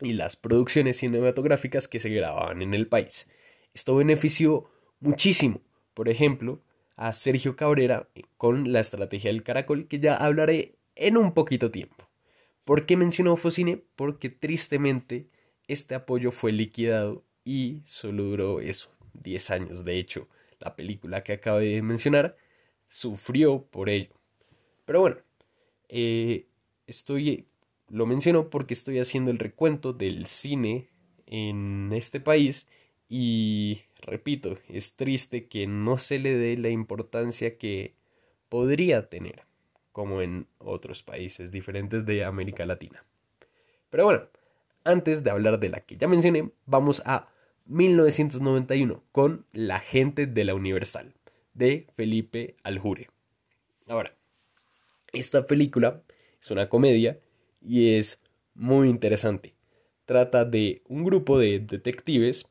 y 0.00 0.12
las 0.12 0.36
producciones 0.36 0.98
cinematográficas 0.98 1.88
que 1.88 1.98
se 2.00 2.10
grababan 2.10 2.62
en 2.62 2.74
el 2.74 2.88
país. 2.88 3.28
Esto 3.74 3.96
benefició 3.96 4.70
muchísimo, 5.00 5.60
por 5.94 6.08
ejemplo, 6.08 6.62
a 6.98 7.12
Sergio 7.12 7.54
Cabrera 7.54 8.08
con 8.36 8.72
la 8.72 8.80
estrategia 8.80 9.30
del 9.30 9.44
caracol, 9.44 9.86
que 9.86 10.00
ya 10.00 10.16
hablaré 10.16 10.74
en 10.96 11.16
un 11.16 11.32
poquito 11.32 11.70
tiempo. 11.70 12.08
¿Por 12.64 12.86
qué 12.86 12.96
mencionó 12.96 13.36
Focine? 13.36 13.84
Porque 13.94 14.30
tristemente 14.30 15.28
este 15.68 15.94
apoyo 15.94 16.32
fue 16.32 16.50
liquidado 16.50 17.24
y 17.44 17.82
solo 17.84 18.24
duró 18.24 18.60
eso, 18.60 18.90
10 19.14 19.50
años. 19.52 19.84
De 19.84 19.96
hecho, 19.98 20.28
la 20.58 20.74
película 20.74 21.22
que 21.22 21.34
acabo 21.34 21.60
de 21.60 21.80
mencionar 21.82 22.36
sufrió 22.88 23.62
por 23.62 23.88
ello. 23.88 24.10
Pero 24.84 25.00
bueno, 25.00 25.18
eh, 25.88 26.48
estoy, 26.88 27.46
lo 27.88 28.06
menciono 28.06 28.50
porque 28.50 28.74
estoy 28.74 28.98
haciendo 28.98 29.30
el 29.30 29.38
recuento 29.38 29.92
del 29.92 30.26
cine 30.26 30.88
en 31.26 31.92
este 31.92 32.18
país 32.18 32.68
y 33.08 33.82
repito, 34.02 34.58
es 34.68 34.96
triste 34.96 35.46
que 35.46 35.66
no 35.66 35.98
se 35.98 36.18
le 36.18 36.36
dé 36.36 36.56
la 36.56 36.70
importancia 36.70 37.58
que 37.58 37.94
podría 38.48 39.08
tener, 39.08 39.42
como 39.92 40.22
en 40.22 40.46
otros 40.58 41.02
países 41.02 41.50
diferentes 41.50 42.06
de 42.06 42.24
América 42.24 42.66
Latina. 42.66 43.04
Pero 43.90 44.04
bueno, 44.04 44.22
antes 44.84 45.22
de 45.22 45.30
hablar 45.30 45.58
de 45.58 45.68
la 45.68 45.80
que 45.80 45.96
ya 45.96 46.08
mencioné, 46.08 46.50
vamos 46.66 47.02
a 47.04 47.28
1991 47.66 49.02
con 49.12 49.44
La 49.52 49.80
gente 49.80 50.26
de 50.26 50.44
la 50.44 50.54
Universal, 50.54 51.14
de 51.54 51.86
Felipe 51.94 52.56
Aljure. 52.62 53.10
Ahora, 53.86 54.14
esta 55.12 55.46
película 55.46 56.02
es 56.40 56.50
una 56.50 56.68
comedia 56.68 57.18
y 57.60 57.96
es 57.96 58.22
muy 58.54 58.88
interesante. 58.88 59.54
Trata 60.04 60.44
de 60.44 60.82
un 60.86 61.04
grupo 61.04 61.38
de 61.38 61.58
detectives 61.60 62.48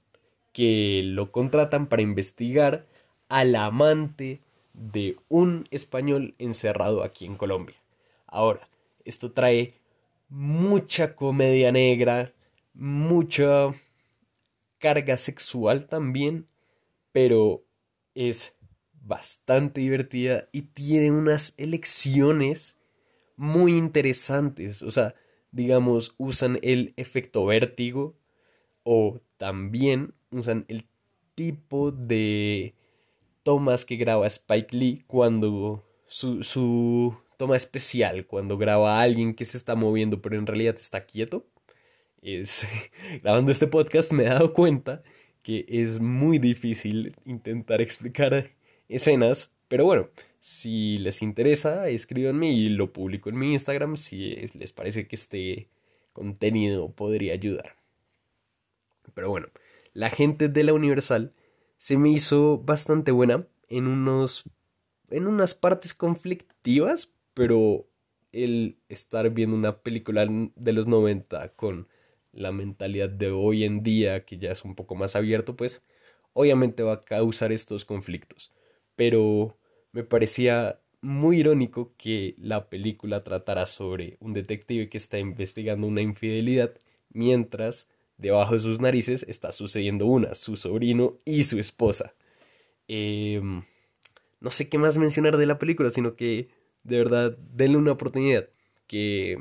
que 0.57 1.03
lo 1.03 1.31
contratan 1.31 1.85
para 1.85 2.01
investigar 2.01 2.87
al 3.29 3.55
amante 3.55 4.41
de 4.73 5.15
un 5.29 5.67
español 5.69 6.33
encerrado 6.39 7.03
aquí 7.03 7.25
en 7.25 7.35
Colombia. 7.35 7.75
Ahora, 8.25 8.67
esto 9.05 9.33
trae 9.33 9.75
mucha 10.29 11.15
comedia 11.15 11.71
negra, 11.71 12.33
mucha 12.73 13.71
carga 14.79 15.17
sexual 15.17 15.85
también, 15.85 16.47
pero 17.11 17.63
es 18.15 18.55
bastante 18.93 19.81
divertida 19.81 20.49
y 20.51 20.63
tiene 20.63 21.11
unas 21.11 21.53
elecciones 21.59 22.79
muy 23.35 23.77
interesantes. 23.77 24.81
O 24.81 24.89
sea, 24.89 25.13
digamos, 25.51 26.15
usan 26.17 26.57
el 26.63 26.95
efecto 26.97 27.45
vértigo 27.45 28.17
o 28.81 29.19
también 29.37 30.15
usan 30.31 30.65
el 30.67 30.85
tipo 31.35 31.91
de 31.91 32.73
tomas 33.43 33.85
que 33.85 33.95
graba 33.95 34.27
Spike 34.27 34.75
Lee 34.75 35.03
cuando 35.07 35.83
su, 36.07 36.43
su 36.43 37.15
toma 37.37 37.55
especial, 37.55 38.25
cuando 38.25 38.57
graba 38.57 38.99
a 38.99 39.03
alguien 39.03 39.33
que 39.33 39.45
se 39.45 39.57
está 39.57 39.75
moviendo 39.75 40.21
pero 40.21 40.37
en 40.37 40.47
realidad 40.47 40.75
está 40.75 41.05
quieto. 41.05 41.45
Es, 42.21 42.67
grabando 43.21 43.51
este 43.51 43.67
podcast 43.67 44.11
me 44.11 44.23
he 44.23 44.27
dado 44.27 44.53
cuenta 44.53 45.03
que 45.43 45.65
es 45.69 45.99
muy 45.99 46.39
difícil 46.39 47.15
intentar 47.25 47.79
explicar 47.81 48.51
escenas, 48.89 49.53
pero 49.67 49.85
bueno, 49.85 50.09
si 50.39 50.97
les 50.97 51.21
interesa, 51.21 51.89
escríbanme 51.89 52.51
y 52.51 52.69
lo 52.69 52.91
publico 52.91 53.29
en 53.29 53.37
mi 53.37 53.53
Instagram 53.53 53.97
si 53.97 54.35
les 54.53 54.73
parece 54.73 55.07
que 55.07 55.15
este 55.15 55.69
contenido 56.13 56.91
podría 56.91 57.33
ayudar. 57.33 57.75
Pero 59.13 59.29
bueno, 59.29 59.47
la 59.97 60.11
gente 60.11 60.47
de 60.47 60.63
la 60.63 60.73
Universal 60.73 61.33
se 61.77 61.97
me 61.97 62.09
hizo 62.09 62.59
bastante 62.59 63.11
buena 63.11 63.47
en 63.67 63.87
unos 63.87 64.43
en 65.09 65.25
unas 65.25 65.55
partes 65.55 65.95
conflictivas, 65.95 67.15
pero 67.33 67.87
el 68.31 68.77
estar 68.89 69.27
viendo 69.31 69.55
una 69.55 69.79
película 69.79 70.27
de 70.55 70.73
los 70.73 70.87
90 70.87 71.49
con 71.55 71.87
la 72.31 72.51
mentalidad 72.51 73.09
de 73.09 73.31
hoy 73.31 73.63
en 73.63 73.81
día, 73.81 74.23
que 74.23 74.37
ya 74.37 74.51
es 74.51 74.63
un 74.63 74.75
poco 74.75 74.93
más 74.93 75.15
abierto, 75.15 75.55
pues 75.55 75.83
obviamente 76.33 76.83
va 76.83 76.93
a 76.93 77.03
causar 77.03 77.51
estos 77.51 77.83
conflictos. 77.83 78.53
Pero 78.95 79.57
me 79.93 80.03
parecía 80.03 80.79
muy 81.01 81.39
irónico 81.39 81.95
que 81.97 82.35
la 82.37 82.69
película 82.69 83.21
tratara 83.21 83.65
sobre 83.65 84.17
un 84.19 84.33
detective 84.33 84.89
que 84.89 84.97
está 84.97 85.17
investigando 85.17 85.87
una 85.87 86.01
infidelidad 86.01 86.75
mientras 87.09 87.89
debajo 88.17 88.53
de 88.53 88.59
sus 88.59 88.79
narices 88.79 89.25
está 89.27 89.51
sucediendo 89.51 90.05
una, 90.05 90.35
su 90.35 90.55
sobrino 90.57 91.17
y 91.25 91.43
su 91.43 91.59
esposa. 91.59 92.13
Em, 92.87 93.63
no 94.39 94.51
sé 94.51 94.69
qué 94.69 94.77
más 94.77 94.97
mencionar 94.97 95.37
de 95.37 95.45
la 95.45 95.59
película, 95.59 95.89
sino 95.89 96.15
que 96.15 96.49
de 96.83 96.97
verdad 96.97 97.37
denle 97.37 97.77
una 97.77 97.91
oportunidad 97.93 98.49
que, 98.87 99.37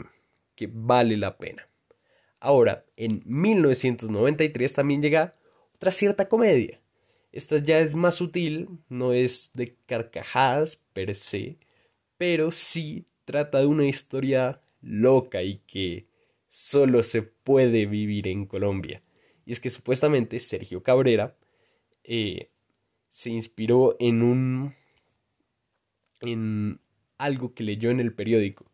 que 0.54 0.68
vale 0.72 1.16
la 1.16 1.38
pena. 1.38 1.68
Ahora, 2.40 2.84
en 2.96 3.22
1993 3.24 4.74
también 4.74 5.02
llega 5.02 5.34
otra 5.74 5.90
cierta 5.90 6.28
comedia 6.28 6.80
esta 7.36 7.58
ya 7.58 7.80
es 7.80 7.94
más 7.94 8.14
sutil, 8.14 8.66
no 8.88 9.12
es 9.12 9.50
de 9.52 9.76
carcajadas 9.84 10.76
per 10.94 11.14
se, 11.14 11.58
pero 12.16 12.50
sí 12.50 13.04
trata 13.26 13.58
de 13.58 13.66
una 13.66 13.84
historia 13.84 14.62
loca 14.80 15.42
y 15.42 15.58
que 15.66 16.06
solo 16.58 17.02
se 17.02 17.20
puede 17.20 17.84
vivir 17.84 18.26
en 18.28 18.46
Colombia. 18.46 19.02
Y 19.44 19.52
es 19.52 19.60
que 19.60 19.68
supuestamente 19.68 20.38
Sergio 20.38 20.82
Cabrera 20.82 21.36
eh, 22.02 22.48
se 23.10 23.28
inspiró 23.28 23.94
en 24.00 24.22
un. 24.22 24.74
en 26.22 26.80
algo 27.18 27.52
que 27.52 27.62
leyó 27.62 27.90
en 27.90 28.00
el 28.00 28.14
periódico. 28.14 28.64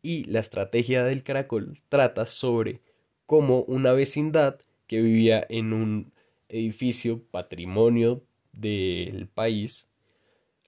Y 0.00 0.24
la 0.24 0.40
estrategia 0.40 1.04
del 1.04 1.22
caracol 1.22 1.78
trata 1.90 2.24
sobre 2.24 2.80
cómo 3.26 3.64
una 3.64 3.92
vecindad 3.92 4.58
que 4.86 5.02
vivía 5.02 5.46
en 5.50 5.74
un 5.74 6.12
edificio 6.48 7.22
patrimonio 7.22 8.24
del 8.52 9.28
país, 9.28 9.90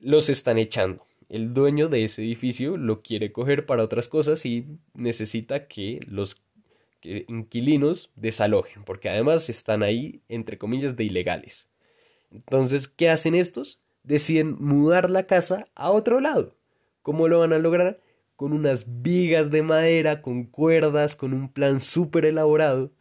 los 0.00 0.28
están 0.28 0.58
echando. 0.58 1.06
El 1.30 1.54
dueño 1.54 1.88
de 1.88 2.04
ese 2.04 2.22
edificio 2.22 2.76
lo 2.76 3.00
quiere 3.00 3.32
coger 3.32 3.64
para 3.64 3.84
otras 3.84 4.08
cosas 4.08 4.44
y 4.44 4.66
necesita 4.92 5.66
que 5.66 6.00
los 6.06 6.42
inquilinos 7.02 8.10
desalojen, 8.16 8.84
porque 8.84 9.08
además 9.08 9.48
están 9.48 9.82
ahí, 9.82 10.22
entre 10.28 10.58
comillas, 10.58 10.96
de 10.96 11.04
ilegales. 11.04 11.68
Entonces, 12.30 12.88
¿qué 12.88 13.08
hacen 13.08 13.34
estos? 13.34 13.80
Deciden 14.02 14.56
mudar 14.58 15.10
la 15.10 15.26
casa 15.26 15.68
a 15.74 15.90
otro 15.90 16.20
lado. 16.20 16.54
¿Cómo 17.02 17.28
lo 17.28 17.40
van 17.40 17.52
a 17.52 17.58
lograr? 17.58 18.00
Con 18.36 18.52
unas 18.52 19.02
vigas 19.02 19.50
de 19.50 19.62
madera, 19.62 20.22
con 20.22 20.44
cuerdas, 20.44 21.16
con 21.16 21.32
un 21.32 21.52
plan 21.52 21.80
súper 21.80 22.24
elaborado. 22.24 22.92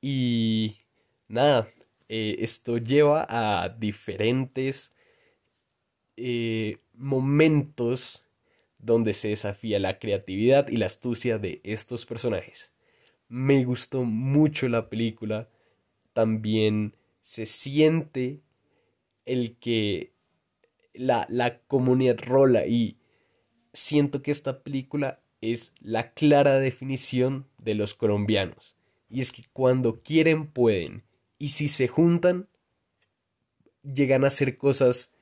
Y 0.00 0.76
nada, 1.28 1.68
eh, 2.08 2.36
esto 2.40 2.78
lleva 2.78 3.26
a 3.28 3.68
diferentes 3.70 4.94
eh, 6.16 6.78
momentos 6.92 8.24
donde 8.78 9.14
se 9.14 9.28
desafía 9.28 9.78
la 9.78 9.98
creatividad 9.98 10.68
y 10.68 10.76
la 10.76 10.86
astucia 10.86 11.38
de 11.38 11.60
estos 11.64 12.06
personajes. 12.06 12.74
Me 13.28 13.64
gustó 13.64 14.04
mucho 14.04 14.68
la 14.68 14.88
película. 14.88 15.48
También 16.12 16.96
se 17.20 17.46
siente 17.46 18.40
el 19.24 19.56
que 19.58 20.12
la, 20.92 21.26
la 21.28 21.58
comunidad 21.60 22.18
rola 22.18 22.66
y 22.66 22.98
siento 23.72 24.22
que 24.22 24.30
esta 24.30 24.62
película 24.62 25.22
es 25.40 25.74
la 25.80 26.12
clara 26.12 26.58
definición 26.58 27.46
de 27.58 27.74
los 27.74 27.94
colombianos. 27.94 28.76
Y 29.10 29.20
es 29.20 29.30
que 29.30 29.44
cuando 29.52 30.00
quieren 30.02 30.46
pueden. 30.46 31.04
Y 31.38 31.50
si 31.50 31.68
se 31.68 31.88
juntan, 31.88 32.48
llegan 33.82 34.24
a 34.24 34.28
hacer 34.28 34.56
cosas 34.56 35.12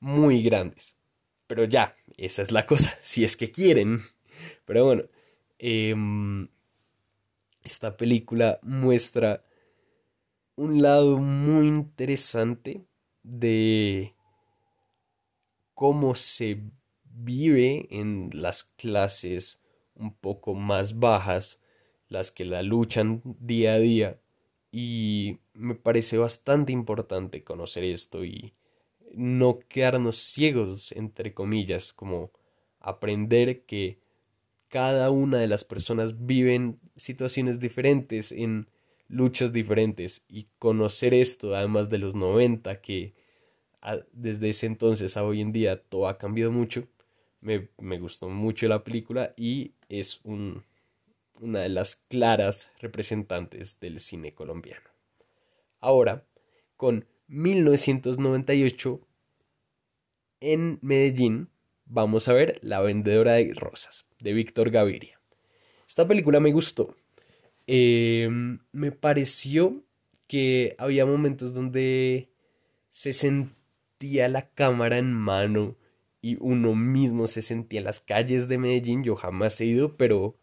muy 0.00 0.42
grandes. 0.42 0.96
Pero 1.46 1.64
ya, 1.64 1.94
esa 2.16 2.42
es 2.42 2.52
la 2.52 2.66
cosa, 2.66 2.96
si 3.00 3.24
es 3.24 3.36
que 3.36 3.50
quieren. 3.50 4.00
Pero 4.64 4.84
bueno, 4.84 5.04
em, 5.58 6.48
esta 7.68 7.98
película 7.98 8.58
muestra 8.62 9.44
un 10.56 10.80
lado 10.80 11.18
muy 11.18 11.68
interesante 11.68 12.86
de 13.22 14.14
cómo 15.74 16.14
se 16.14 16.62
vive 17.04 17.86
en 17.90 18.30
las 18.32 18.64
clases 18.64 19.62
un 19.94 20.14
poco 20.14 20.54
más 20.54 20.98
bajas, 20.98 21.60
las 22.08 22.32
que 22.32 22.46
la 22.46 22.62
luchan 22.62 23.20
día 23.38 23.74
a 23.74 23.78
día. 23.78 24.20
Y 24.72 25.40
me 25.52 25.74
parece 25.74 26.16
bastante 26.16 26.72
importante 26.72 27.44
conocer 27.44 27.84
esto 27.84 28.24
y 28.24 28.54
no 29.12 29.58
quedarnos 29.58 30.16
ciegos, 30.16 30.92
entre 30.92 31.34
comillas, 31.34 31.92
como 31.92 32.30
aprender 32.80 33.66
que 33.66 34.00
cada 34.68 35.10
una 35.10 35.38
de 35.38 35.46
las 35.46 35.64
personas 35.64 36.26
viven 36.26 36.78
situaciones 36.96 37.58
diferentes, 37.58 38.32
en 38.32 38.68
luchas 39.08 39.52
diferentes, 39.52 40.24
y 40.28 40.48
conocer 40.58 41.14
esto, 41.14 41.54
además 41.54 41.88
de 41.90 41.98
los 41.98 42.14
90, 42.14 42.80
que 42.80 43.14
desde 44.12 44.50
ese 44.50 44.66
entonces 44.66 45.16
a 45.16 45.24
hoy 45.24 45.40
en 45.40 45.52
día 45.52 45.80
todo 45.82 46.08
ha 46.08 46.18
cambiado 46.18 46.52
mucho, 46.52 46.86
me, 47.40 47.68
me 47.78 47.98
gustó 47.98 48.28
mucho 48.28 48.68
la 48.68 48.84
película 48.84 49.32
y 49.36 49.72
es 49.88 50.20
un, 50.24 50.64
una 51.40 51.60
de 51.60 51.68
las 51.68 51.96
claras 51.96 52.72
representantes 52.80 53.80
del 53.80 54.00
cine 54.00 54.34
colombiano. 54.34 54.88
Ahora, 55.80 56.24
con 56.76 57.06
1998 57.28 59.00
en 60.40 60.78
Medellín 60.82 61.48
vamos 61.88 62.28
a 62.28 62.32
ver 62.32 62.58
La 62.62 62.80
vendedora 62.80 63.32
de 63.32 63.52
rosas 63.54 64.06
de 64.20 64.32
Víctor 64.32 64.70
Gaviria. 64.70 65.18
Esta 65.86 66.06
película 66.06 66.40
me 66.40 66.52
gustó. 66.52 66.94
Em, 67.66 68.60
me 68.72 68.92
pareció 68.92 69.82
que 70.26 70.74
había 70.78 71.06
momentos 71.06 71.54
donde 71.54 72.28
se 72.90 73.12
sentía 73.12 74.28
la 74.28 74.48
cámara 74.50 74.98
en 74.98 75.12
mano 75.12 75.76
y 76.20 76.36
uno 76.40 76.74
mismo 76.74 77.26
se 77.26 77.42
sentía 77.42 77.80
en 77.80 77.84
las 77.84 78.00
calles 78.00 78.48
de 78.48 78.58
Medellín. 78.58 79.04
Yo 79.04 79.16
jamás 79.16 79.60
he 79.60 79.66
ido, 79.66 79.96
pero 79.96 80.36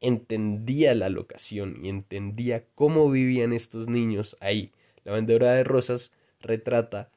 entendía 0.00 0.94
la 0.94 1.08
locación 1.08 1.84
y 1.84 1.88
entendía 1.88 2.64
cómo 2.74 3.10
vivían 3.10 3.52
estos 3.52 3.88
niños 3.88 4.36
ahí. 4.40 4.72
La 5.04 5.12
vendedora 5.12 5.52
de 5.52 5.64
rosas 5.64 6.12
retrata 6.40 7.11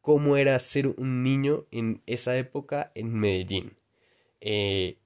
cómo 0.00 0.36
era 0.36 0.58
ser 0.58 0.88
un 0.88 1.22
niño 1.22 1.66
en 1.70 2.02
esa 2.06 2.36
época 2.36 2.90
en 2.94 3.12
Medellín. 3.14 3.76
Eh, 4.40 4.98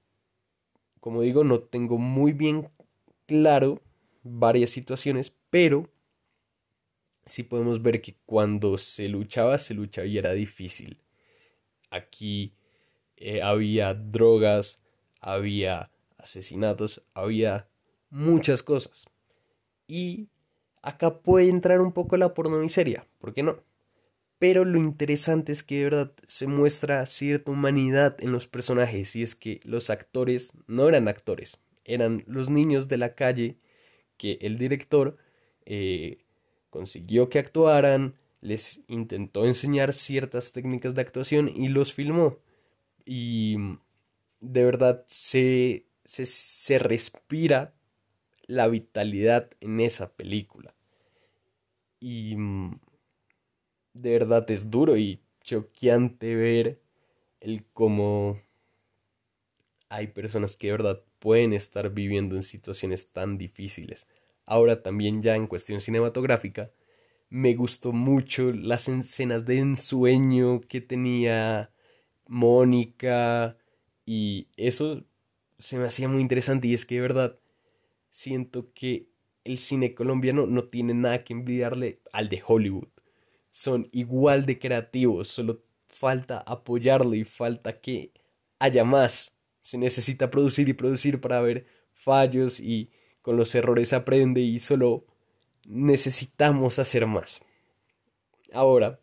como 0.99 1.21
digo, 1.21 1.43
no 1.43 1.59
tengo 1.59 1.97
muy 1.97 2.31
bien 2.33 2.69
claro 3.25 3.81
varias 4.23 4.69
situaciones, 4.71 5.33
pero 5.49 5.89
sí 7.25 7.43
podemos 7.43 7.81
ver 7.81 8.01
que 8.01 8.15
cuando 8.25 8.77
se 8.77 9.09
luchaba, 9.09 9.57
se 9.57 9.73
luchaba 9.73 10.07
y 10.07 10.17
era 10.17 10.33
difícil. 10.33 11.01
Aquí 11.89 12.55
eh, 13.17 13.41
había 13.41 13.93
drogas, 13.93 14.81
había 15.19 15.91
asesinatos, 16.17 17.03
había 17.13 17.67
muchas 18.09 18.63
cosas. 18.63 19.05
Y 19.87 20.29
acá 20.81 21.21
puede 21.21 21.49
entrar 21.49 21.81
un 21.81 21.91
poco 21.91 22.17
la 22.17 22.33
pornomiseria, 22.33 23.07
¿por 23.19 23.33
qué 23.33 23.43
no? 23.43 23.59
Pero 24.45 24.63
lo 24.63 24.77
interesante 24.77 25.51
es 25.51 25.63
que 25.63 25.77
de 25.77 25.83
verdad 25.85 26.11
se 26.27 26.45
muestra 26.45 27.03
cierta 27.07 27.49
humanidad 27.49 28.15
en 28.19 28.31
los 28.31 28.45
personajes 28.45 29.15
y 29.15 29.23
es 29.23 29.33
que 29.33 29.59
los 29.63 29.89
actores 29.89 30.53
no 30.67 30.87
eran 30.87 31.07
actores, 31.07 31.63
eran 31.83 32.23
los 32.27 32.51
niños 32.51 32.87
de 32.87 32.99
la 32.99 33.15
calle 33.15 33.57
que 34.17 34.37
el 34.41 34.59
director 34.59 35.17
eh, 35.65 36.19
consiguió 36.69 37.27
que 37.27 37.39
actuaran, 37.39 38.13
les 38.39 38.83
intentó 38.87 39.47
enseñar 39.47 39.93
ciertas 39.93 40.51
técnicas 40.51 40.93
de 40.93 41.01
actuación 41.01 41.49
y 41.49 41.69
los 41.69 41.91
filmó. 41.91 42.37
Y 43.03 43.57
de 44.41 44.63
verdad 44.63 45.03
se, 45.07 45.87
se, 46.03 46.27
se 46.27 46.77
respira 46.77 47.73
la 48.45 48.67
vitalidad 48.67 49.49
en 49.59 49.79
esa 49.79 50.13
película. 50.13 50.75
Y 51.99 52.35
de 53.95 54.11
verdad 54.11 54.49
es 54.51 54.69
duro 54.69 54.97
y 54.97 55.21
choqueante 55.41 56.35
ver 56.35 56.81
el 57.39 57.63
cómo 57.73 58.39
hay 59.89 60.07
personas 60.07 60.57
que 60.57 60.67
de 60.67 60.73
verdad 60.73 61.01
pueden 61.19 61.53
estar 61.53 61.89
viviendo 61.91 62.35
en 62.35 62.43
situaciones 62.43 63.11
tan 63.11 63.37
difíciles. 63.37 64.05
Ahora 64.45 64.83
también 64.83 65.21
ya 65.21 65.35
en 65.35 65.47
cuestión 65.47 65.79
cinematográfica, 65.79 66.71
me 67.29 67.55
gustó 67.55 67.93
mucho 67.93 68.51
las 68.51 68.89
escenas 68.89 69.45
de 69.45 69.59
ensueño 69.59 70.61
que 70.61 70.81
tenía 70.81 71.71
Mónica 72.27 73.57
y 74.05 74.49
eso 74.57 75.03
se 75.57 75.79
me 75.79 75.85
hacía 75.85 76.09
muy 76.09 76.21
interesante 76.21 76.67
y 76.67 76.73
es 76.73 76.85
que 76.85 76.95
de 76.95 77.01
verdad 77.01 77.39
siento 78.09 78.71
que 78.73 79.07
el 79.45 79.57
cine 79.57 79.93
colombiano 79.93 80.47
no 80.47 80.65
tiene 80.65 80.93
nada 80.93 81.23
que 81.23 81.33
envidiarle 81.33 82.01
al 82.11 82.29
de 82.29 82.43
Hollywood 82.45 82.94
son 83.55 83.87
igual 83.93 84.45
de 84.45 84.59
creativos, 84.59 85.29
solo 85.29 85.61
falta 85.85 86.39
apoyarlo 86.39 87.15
y 87.15 87.23
falta 87.23 87.79
que 87.79 88.11
haya 88.59 88.83
más. 88.83 89.37
Se 89.61 89.77
necesita 89.77 90.29
producir 90.29 90.67
y 90.67 90.73
producir 90.73 91.21
para 91.21 91.39
ver 91.39 91.65
fallos 91.93 92.59
y 92.59 92.91
con 93.21 93.37
los 93.37 93.55
errores 93.55 93.93
aprende 93.93 94.41
y 94.41 94.59
solo 94.59 95.05
necesitamos 95.69 96.79
hacer 96.79 97.07
más. 97.07 97.45
Ahora, 98.51 98.99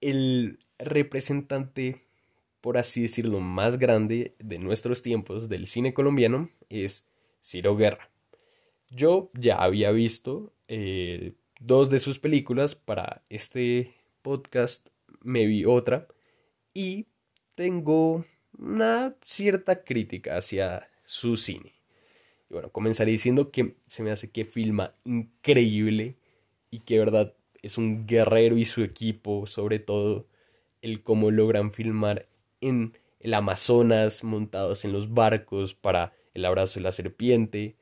el 0.00 0.58
representante, 0.80 2.02
por 2.60 2.76
así 2.76 3.02
decirlo, 3.02 3.38
más 3.38 3.78
grande 3.78 4.32
de 4.40 4.58
nuestros 4.58 5.00
tiempos 5.00 5.48
del 5.48 5.68
cine 5.68 5.94
colombiano 5.94 6.50
es 6.70 7.08
Ciro 7.40 7.76
Guerra. 7.76 8.10
Yo 8.90 9.30
ya 9.32 9.62
había 9.62 9.92
visto 9.92 10.52
eh, 10.66 11.34
dos 11.64 11.88
de 11.88 11.98
sus 11.98 12.18
películas. 12.18 12.74
Para 12.74 13.22
este 13.28 13.92
podcast 14.22 14.88
me 15.22 15.46
vi 15.46 15.64
otra 15.64 16.06
y 16.74 17.06
tengo 17.54 18.24
una 18.58 19.16
cierta 19.24 19.82
crítica 19.82 20.36
hacia 20.36 20.88
su 21.02 21.36
cine. 21.36 21.72
Y 22.50 22.54
bueno, 22.54 22.70
comenzaré 22.70 23.10
diciendo 23.10 23.50
que 23.50 23.76
se 23.86 24.02
me 24.02 24.10
hace 24.10 24.30
que 24.30 24.44
filma 24.44 24.94
increíble 25.04 26.16
y 26.70 26.80
que 26.80 26.98
verdad 26.98 27.34
es 27.62 27.78
un 27.78 28.06
guerrero 28.06 28.58
y 28.58 28.66
su 28.66 28.82
equipo, 28.82 29.46
sobre 29.46 29.78
todo 29.78 30.26
el 30.82 31.02
cómo 31.02 31.30
logran 31.30 31.72
filmar 31.72 32.28
en 32.60 32.98
el 33.20 33.32
Amazonas 33.32 34.22
montados 34.22 34.84
en 34.84 34.92
los 34.92 35.14
barcos 35.14 35.72
para 35.72 36.12
el 36.34 36.44
abrazo 36.44 36.78
de 36.78 36.82
la 36.82 36.92
serpiente 36.92 37.76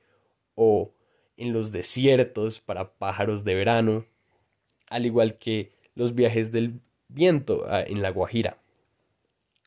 o 0.54 0.92
en 1.36 1.52
los 1.52 1.72
desiertos 1.72 2.60
para 2.60 2.92
pájaros 2.94 3.44
de 3.44 3.54
verano, 3.54 4.06
al 4.88 5.06
igual 5.06 5.38
que 5.38 5.72
los 5.94 6.14
viajes 6.14 6.52
del 6.52 6.80
viento 7.08 7.64
ah, 7.68 7.82
en 7.82 8.02
la 8.02 8.10
Guajira. 8.10 8.58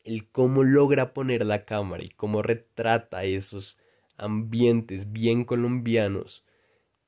El 0.04 0.28
cómo 0.28 0.63
logra 0.63 1.13
poner 1.13 1.45
la 1.45 1.65
cámara 1.65 2.04
y 2.04 2.10
cómo 2.10 2.41
retrata 2.41 3.23
esos 3.23 3.80
ambientes 4.17 5.12
bien 5.12 5.43
colombianos 5.43 6.45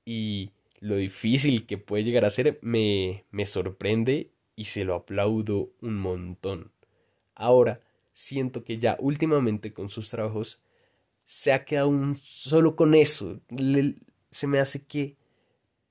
y 0.03 0.51
lo 0.79 0.95
difícil 0.95 1.65
que 1.65 1.77
puede 1.77 2.03
llegar 2.03 2.25
a 2.25 2.29
ser 2.29 2.59
me, 2.61 3.25
me 3.31 3.45
sorprende 3.45 4.31
y 4.55 4.65
se 4.65 4.83
lo 4.83 4.95
aplaudo 4.95 5.69
un 5.81 5.97
montón. 5.97 6.71
Ahora, 7.35 7.81
siento 8.11 8.63
que 8.63 8.77
ya 8.77 8.97
últimamente 8.99 9.73
con 9.73 9.89
sus 9.89 10.09
trabajos 10.09 10.61
se 11.25 11.53
ha 11.53 11.65
quedado 11.65 11.91
solo 12.15 12.75
con 12.75 12.95
eso. 12.95 13.39
Se 14.31 14.47
me 14.47 14.59
hace 14.59 14.85
que 14.85 15.15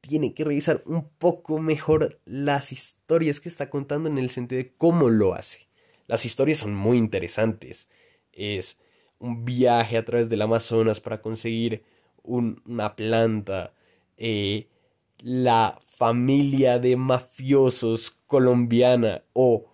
tiene 0.00 0.34
que 0.34 0.44
revisar 0.44 0.82
un 0.86 1.08
poco 1.08 1.58
mejor 1.58 2.20
las 2.24 2.72
historias 2.72 3.40
que 3.40 3.48
está 3.48 3.70
contando 3.70 4.08
en 4.08 4.18
el 4.18 4.30
sentido 4.30 4.62
de 4.62 4.72
cómo 4.76 5.10
lo 5.10 5.34
hace. 5.34 5.68
Las 6.06 6.24
historias 6.24 6.58
son 6.58 6.74
muy 6.74 6.96
interesantes. 6.96 7.90
Es 8.32 8.80
un 9.18 9.44
viaje 9.44 9.96
a 9.96 10.04
través 10.04 10.28
del 10.28 10.42
Amazonas 10.42 11.00
para 11.00 11.18
conseguir 11.18 11.82
una 12.22 12.94
planta. 12.94 13.72
Eh, 14.16 14.68
la 15.18 15.80
familia 15.86 16.78
de 16.78 16.96
mafiosos 16.96 18.10
colombiana 18.26 19.24
o 19.32 19.66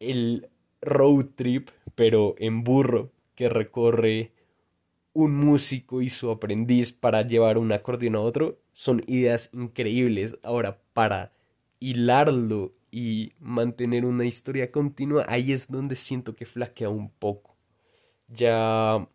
el 0.00 0.48
road 0.80 1.26
trip, 1.36 1.70
pero 1.94 2.34
en 2.38 2.64
burro, 2.64 3.12
que 3.34 3.48
recorre 3.48 4.32
un 5.14 5.34
músico 5.34 6.02
y 6.02 6.10
su 6.10 6.30
aprendiz 6.30 6.92
para 6.92 7.22
llevar 7.22 7.58
un 7.58 7.72
acordeón 7.72 8.16
a 8.16 8.20
otro, 8.20 8.58
son 8.72 9.02
ideas 9.06 9.50
increíbles. 9.52 10.38
Ahora, 10.42 10.80
para 10.94 11.32
hilarlo 11.80 12.72
y 12.90 13.32
mantener 13.38 14.04
una 14.04 14.24
historia 14.24 14.70
continua, 14.70 15.24
ahí 15.28 15.52
es 15.52 15.70
donde 15.70 15.96
siento 15.96 16.34
que 16.34 16.46
flaquea 16.46 16.88
un 16.88 17.10
poco. 17.10 17.56
Ya 18.28 19.08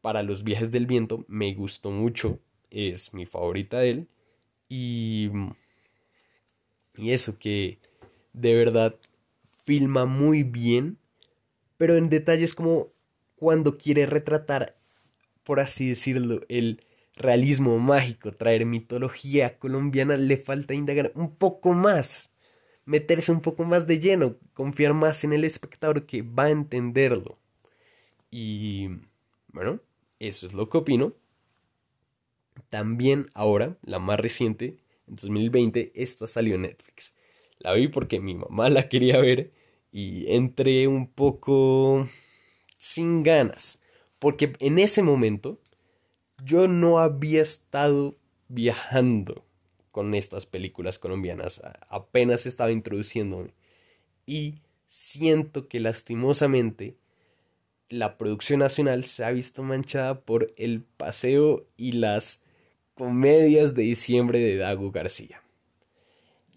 para 0.00 0.22
los 0.22 0.44
viajes 0.44 0.70
del 0.70 0.86
viento 0.86 1.24
me 1.28 1.54
gustó 1.54 1.90
mucho, 1.90 2.38
es 2.70 3.14
mi 3.14 3.24
favorita 3.26 3.78
de 3.78 3.90
él. 3.90 4.08
Y, 4.68 5.30
y 6.96 7.12
eso 7.12 7.38
que 7.38 7.78
de 8.32 8.54
verdad 8.54 8.96
filma 9.64 10.04
muy 10.04 10.42
bien, 10.42 10.98
pero 11.76 11.96
en 11.96 12.08
detalles 12.08 12.54
como 12.54 12.88
cuando 13.36 13.78
quiere 13.78 14.06
retratar, 14.06 14.76
por 15.44 15.60
así 15.60 15.88
decirlo, 15.88 16.40
el 16.48 16.82
realismo 17.16 17.78
mágico, 17.78 18.32
traer 18.32 18.66
mitología 18.66 19.58
colombiana, 19.58 20.16
le 20.16 20.36
falta 20.36 20.74
indagar 20.74 21.12
un 21.14 21.34
poco 21.34 21.72
más, 21.72 22.32
meterse 22.84 23.32
un 23.32 23.40
poco 23.40 23.64
más 23.64 23.86
de 23.86 23.98
lleno, 23.98 24.36
confiar 24.54 24.94
más 24.94 25.24
en 25.24 25.32
el 25.32 25.44
espectador 25.44 26.06
que 26.06 26.22
va 26.22 26.44
a 26.44 26.50
entenderlo. 26.50 27.38
Y 28.30 28.88
bueno, 29.48 29.80
eso 30.18 30.46
es 30.46 30.54
lo 30.54 30.68
que 30.70 30.78
opino. 30.78 31.14
También 32.70 33.30
ahora, 33.34 33.76
la 33.82 33.98
más 33.98 34.18
reciente, 34.18 34.78
en 35.06 35.16
2020, 35.16 35.92
esta 35.94 36.26
salió 36.26 36.56
Netflix. 36.58 37.16
La 37.58 37.74
vi 37.74 37.88
porque 37.88 38.20
mi 38.20 38.34
mamá 38.34 38.70
la 38.70 38.88
quería 38.88 39.18
ver 39.18 39.52
y 39.92 40.32
entré 40.32 40.88
un 40.88 41.06
poco 41.06 42.08
sin 42.76 43.22
ganas. 43.22 43.81
Porque 44.22 44.52
en 44.60 44.78
ese 44.78 45.02
momento 45.02 45.58
yo 46.44 46.68
no 46.68 47.00
había 47.00 47.42
estado 47.42 48.14
viajando 48.46 49.44
con 49.90 50.14
estas 50.14 50.46
películas 50.46 51.00
colombianas. 51.00 51.60
Apenas 51.88 52.46
estaba 52.46 52.70
introduciéndome. 52.70 53.50
Y 54.24 54.60
siento 54.86 55.66
que 55.66 55.80
lastimosamente 55.80 56.94
la 57.88 58.16
producción 58.16 58.60
nacional 58.60 59.02
se 59.02 59.24
ha 59.24 59.32
visto 59.32 59.64
manchada 59.64 60.20
por 60.20 60.52
el 60.56 60.82
paseo 60.82 61.66
y 61.76 61.90
las 61.90 62.44
comedias 62.94 63.74
de 63.74 63.82
diciembre 63.82 64.38
de 64.38 64.56
Dago 64.56 64.92
García. 64.92 65.42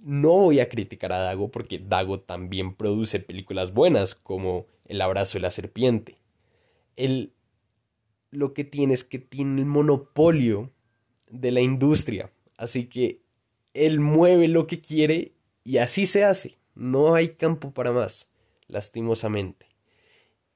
No 0.04 0.34
voy 0.34 0.60
a 0.60 0.70
criticar 0.70 1.12
a 1.14 1.18
Dago 1.18 1.50
porque 1.50 1.80
Dago 1.80 2.20
también 2.20 2.76
produce 2.76 3.20
películas 3.20 3.74
buenas 3.74 4.14
como 4.14 4.68
El 4.86 5.02
abrazo 5.02 5.40
de 5.40 5.42
la 5.42 5.50
serpiente. 5.50 6.20
Él 6.96 7.32
lo 8.36 8.54
que 8.54 8.64
tiene 8.64 8.94
es 8.94 9.04
que 9.04 9.20
tiene 9.20 9.62
el 9.62 9.66
monopolio 9.66 10.72
de 11.30 11.52
la 11.52 11.62
industria, 11.62 12.32
así 12.58 12.86
que 12.86 13.20
él 13.74 14.00
mueve 14.00 14.48
lo 14.48 14.68
que 14.68 14.80
quiere 14.80 15.34
y 15.64 15.78
así 15.78 16.06
se 16.06 16.24
hace. 16.24 16.58
No 16.76 17.16
hay 17.16 17.30
campo 17.30 17.72
para 17.72 17.92
más, 17.92 18.32
lastimosamente. 18.68 19.66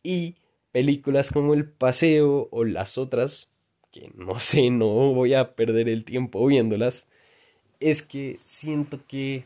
Y 0.04 0.36
películas 0.72 1.32
como 1.32 1.54
El 1.54 1.65
Paseo 1.65 2.48
o 2.52 2.63
las 2.63 2.98
otras, 2.98 3.50
que 3.92 4.12
no 4.15 4.39
sé, 4.39 4.70
no 4.70 5.13
voy 5.13 5.34
a 5.34 5.56
perder 5.56 5.89
el 5.89 6.06
tiempo 6.06 6.46
viéndolas, 6.46 7.08
es 7.80 8.02
que 8.02 8.38
siento 8.44 9.00
que 9.08 9.46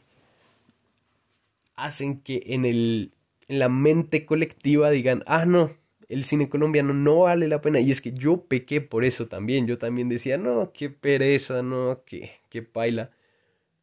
hacen 1.75 2.19
que 2.19 2.43
en, 2.47 2.65
el, 2.65 3.11
en 3.47 3.59
la 3.59 3.69
mente 3.69 4.25
colectiva 4.25 4.89
digan, 4.89 5.23
ah, 5.27 5.45
no, 5.45 5.75
el 6.13 6.23
cine 6.23 6.49
colombiano 6.49 6.93
no 6.93 7.21
vale 7.21 7.47
la 7.47 7.61
pena. 7.61 7.79
Y 7.79 7.91
es 7.91 8.01
que 8.01 8.13
yo 8.13 8.45
pequé 8.45 8.81
por 8.81 9.03
eso 9.03 9.27
también. 9.27 9.67
Yo 9.67 9.77
también 9.77 10.09
decía, 10.09 10.37
no, 10.37 10.71
qué 10.73 10.89
pereza, 10.89 11.63
no, 11.63 12.03
qué, 12.05 12.31
qué 12.49 12.61
paila. 12.61 13.11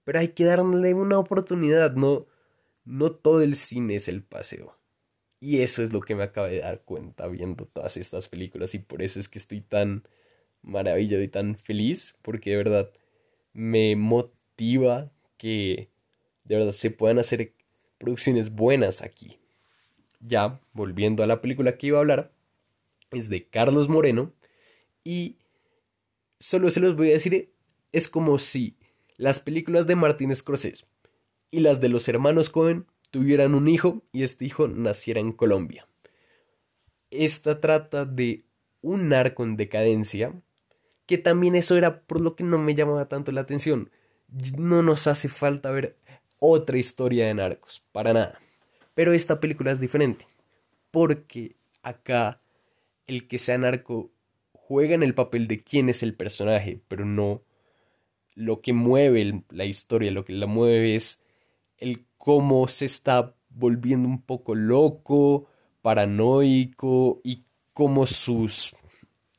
Pero 0.05 0.21
hay 0.21 0.29
que 0.29 0.45
darle 0.45 0.95
una 0.95 1.19
oportunidad, 1.19 1.95
no, 1.95 2.27
no 2.85 3.12
todo 3.12 3.43
el 3.43 3.57
cine 3.57 3.97
es 3.97 4.09
el 4.09 4.23
paseo. 4.23 4.77
Y 5.40 5.62
eso 5.62 5.83
es 5.83 5.93
lo 5.93 6.01
que 6.01 6.14
me 6.14 6.23
acabo 6.23 6.47
de 6.49 6.61
dar 6.61 6.83
cuenta 6.83 7.27
viendo 7.27 7.66
todas 7.66 7.97
estas 7.97 8.29
películas 8.29 8.75
y 8.75 8.79
por 8.79 9.03
eso 9.03 9.19
es 9.21 9.29
que 9.29 9.38
estoy 9.38 9.62
tan 9.62 10.05
maravillado 10.62 11.23
y 11.23 11.29
tan 11.29 11.57
feliz 11.57 12.14
porque 12.23 12.51
de 12.51 12.57
verdad 12.57 12.90
me 13.55 13.97
que 15.38 15.88
de 16.45 16.57
verdad 16.57 16.73
se 16.73 16.90
puedan 16.90 17.19
hacer 17.19 17.55
producciones 17.99 18.51
buenas 18.51 19.03
aquí. 19.03 19.39
Ya, 20.21 20.61
volviendo 20.73 21.23
a 21.23 21.27
la 21.27 21.41
película 21.41 21.73
que 21.73 21.89
iba 21.89 21.99
a 21.99 22.01
hablar, 22.01 22.33
es 23.11 23.29
de 23.29 23.47
Carlos 23.47 23.89
Moreno 23.89 24.33
y 25.05 25.39
solo 26.39 26.71
se 26.71 26.81
los 26.81 26.97
voy 26.97 27.11
a 27.11 27.15
decir, 27.15 27.53
es 27.93 28.09
como 28.09 28.39
si 28.39 28.77
las 29.17 29.41
películas 29.41 29.87
de 29.87 29.97
Martin 29.97 30.35
Scorsese 30.35 30.87
y 31.51 31.61
las 31.61 31.81
de 31.81 31.89
los 31.89 32.09
hermanos 32.09 32.51
Cohen 32.51 32.87
tuvieran 33.11 33.55
un 33.55 33.69
hijo 33.69 34.03
y 34.13 34.23
este 34.23 34.45
hijo 34.45 34.69
naciera 34.69 35.21
en 35.21 35.33
Colombia. 35.33 35.89
Esta 37.11 37.61
trata 37.61 38.05
de 38.05 38.45
un 38.83 39.09
narco 39.09 39.43
en 39.43 39.57
decadencia, 39.57 40.33
que 41.07 41.19
también 41.19 41.57
eso 41.57 41.77
era 41.77 42.03
por 42.03 42.21
lo 42.21 42.37
que 42.37 42.45
no 42.45 42.59
me 42.59 42.75
llamaba 42.75 43.09
tanto 43.09 43.33
la 43.33 43.41
atención 43.41 43.91
no 44.57 44.83
nos 44.83 45.07
hace 45.07 45.29
falta 45.29 45.71
ver 45.71 45.97
otra 46.39 46.79
historia 46.79 47.27
de 47.27 47.35
narcos, 47.35 47.83
para 47.93 48.13
nada. 48.13 48.39
Pero 49.01 49.15
esta 49.15 49.41
película 49.41 49.71
es 49.71 49.81
diferente, 49.81 50.27
porque 50.91 51.57
acá 51.81 52.43
el 53.07 53.29
que 53.29 53.39
sea 53.39 53.57
narco 53.57 54.11
juega 54.53 54.95
en 54.95 55.03
el 55.03 55.15
papel 55.15 55.49
de 55.49 55.65
quién 55.65 55.89
es 55.89 56.03
el 56.03 56.15
personaje, 56.15 56.83
pero 56.87 57.07
no 57.07 57.41
lo 58.35 58.61
que 58.61 58.75
mueve 58.75 59.43
la 59.49 59.65
historia, 59.65 60.11
lo 60.11 60.27
que 60.27 60.35
la 60.35 60.47
mueve 60.47 60.97
es 60.97 61.23
el 61.79 62.05
cómo 62.19 62.69
se 62.69 62.85
está 62.85 63.35
volviendo 63.49 64.07
un 64.07 64.21
poco 64.21 64.55
loco, 64.55 65.47
paranoico 65.81 67.23
y 67.25 67.45
cómo 67.73 68.05
sus 68.05 68.77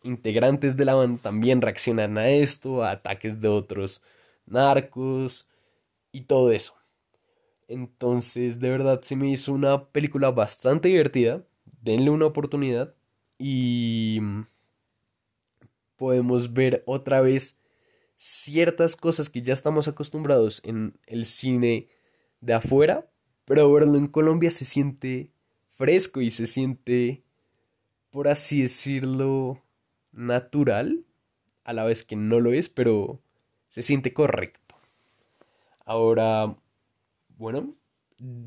integrantes 0.02 0.76
de 0.76 0.86
la 0.86 0.96
banda 0.96 1.22
también 1.22 1.62
reaccionan 1.62 2.18
a 2.18 2.30
esto, 2.30 2.84
a 2.84 2.90
ataques 2.90 3.40
de 3.40 3.48
otros 3.48 4.02
narcos 4.48 5.48
y 6.12 6.22
todo 6.22 6.52
eso. 6.52 6.81
Entonces, 7.72 8.60
de 8.60 8.70
verdad, 8.70 9.02
se 9.02 9.16
me 9.16 9.30
hizo 9.30 9.54
una 9.54 9.86
película 9.86 10.30
bastante 10.32 10.90
divertida. 10.90 11.44
Denle 11.82 12.10
una 12.10 12.26
oportunidad 12.26 12.94
y 13.40 14.20
podemos 15.96 16.54
ver 16.54 16.84
otra 16.86 17.22
vez 17.22 17.60
ciertas 18.18 18.96
cosas 18.96 19.30
que 19.30 19.42
ya 19.42 19.54
estamos 19.54 19.88
acostumbrados 19.88 20.62
en 20.66 21.00
el 21.08 21.26
cine 21.26 21.88
de 22.42 22.54
afuera, 22.54 23.08
pero 23.46 23.72
verlo 23.72 23.98
en 23.98 24.08
Colombia 24.08 24.52
se 24.52 24.66
siente 24.66 25.32
fresco 25.70 26.22
y 26.22 26.30
se 26.30 26.48
siente, 26.48 27.24
por 28.12 28.28
así 28.28 28.62
decirlo, 28.64 29.64
natural, 30.12 31.06
a 31.64 31.74
la 31.74 31.86
vez 31.86 32.04
que 32.04 32.16
no 32.16 32.40
lo 32.40 32.52
es, 32.52 32.68
pero 32.68 33.22
se 33.70 33.82
siente 33.82 34.14
correcto. 34.14 34.76
Ahora, 35.86 36.58
bueno, 37.42 37.76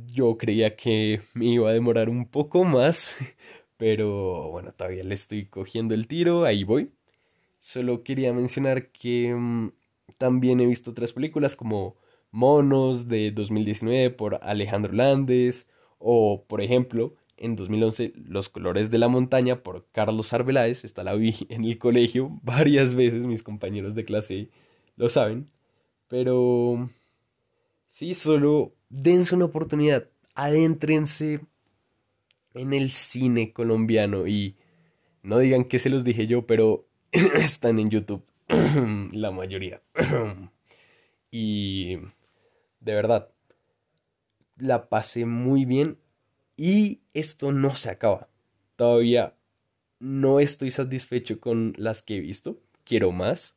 yo 0.07 0.39
creía 0.39 0.77
que 0.77 1.21
me 1.35 1.47
iba 1.47 1.69
a 1.69 1.73
demorar 1.73 2.09
un 2.09 2.27
poco 2.29 2.65
más, 2.65 3.19
pero 3.77 4.51
bueno, 4.51 4.73
todavía 4.73 5.03
le 5.03 5.15
estoy 5.15 5.47
cogiendo 5.47 5.95
el 5.95 6.07
tiro, 6.07 6.45
ahí 6.45 6.63
voy. 6.65 6.93
Solo 7.61 8.05
quería 8.05 8.33
mencionar 8.33 8.93
que, 8.93 9.35
mm, 9.35 9.73
también 10.19 10.61
he 10.61 10.67
visto 10.67 10.93
otras 10.93 11.13
películas 11.13 11.57
como 11.57 11.97
Monos 12.31 13.09
de 13.09 13.33
2019 13.33 14.11
por 14.11 14.37
Alejandro 14.43 14.93
Landes 14.93 15.69
o 15.99 16.45
por 16.47 16.61
ejemplo 16.61 17.15
en 17.37 17.57
2011 17.57 18.13
Los 18.17 18.49
colores 18.49 18.91
de 18.91 18.99
la 18.99 19.09
montaña 19.09 19.63
por 19.63 19.87
Carlos 19.93 20.33
Arbeláez. 20.33 20.85
Esta 20.85 21.05
la 21.05 21.15
vi 21.15 21.35
en 21.49 21.65
el 21.65 21.79
colegio 21.79 22.31
varias 22.45 22.95
veces, 22.95 23.27
mis 23.27 23.43
compañeros 23.43 23.95
de 23.97 24.05
clase 24.05 24.51
lo 24.97 25.09
saben. 25.09 25.51
Pero 26.09 26.91
sí, 27.89 28.15
solo 28.15 28.75
dense 28.95 29.35
una 29.35 29.47
oportunidad, 29.47 30.09
adéntrense 30.35 31.41
en 32.55 32.73
el 32.73 32.91
cine 32.91 33.53
colombiano 33.53 34.27
y 34.29 34.57
no 35.23 35.39
digan 35.39 35.65
que 35.65 35.79
se 35.79 35.91
los 35.91 36.05
dije 36.05 36.27
yo, 36.27 36.47
pero 36.47 36.87
están 37.13 37.79
en 37.79 37.91
YouTube 37.91 38.25
la 39.13 39.33
mayoría. 39.33 39.83
y 41.31 41.97
de 42.81 42.95
verdad, 42.95 43.31
la 44.59 44.89
pasé 44.89 45.27
muy 45.27 45.65
bien 45.65 45.99
y 46.57 47.01
esto 47.13 47.51
no 47.51 47.75
se 47.75 47.91
acaba. 47.91 48.29
Todavía 48.77 49.35
no 49.99 50.39
estoy 50.39 50.71
satisfecho 50.71 51.41
con 51.41 51.73
las 51.77 52.03
que 52.03 52.19
he 52.19 52.21
visto, 52.21 52.61
quiero 52.85 53.11
más, 53.11 53.57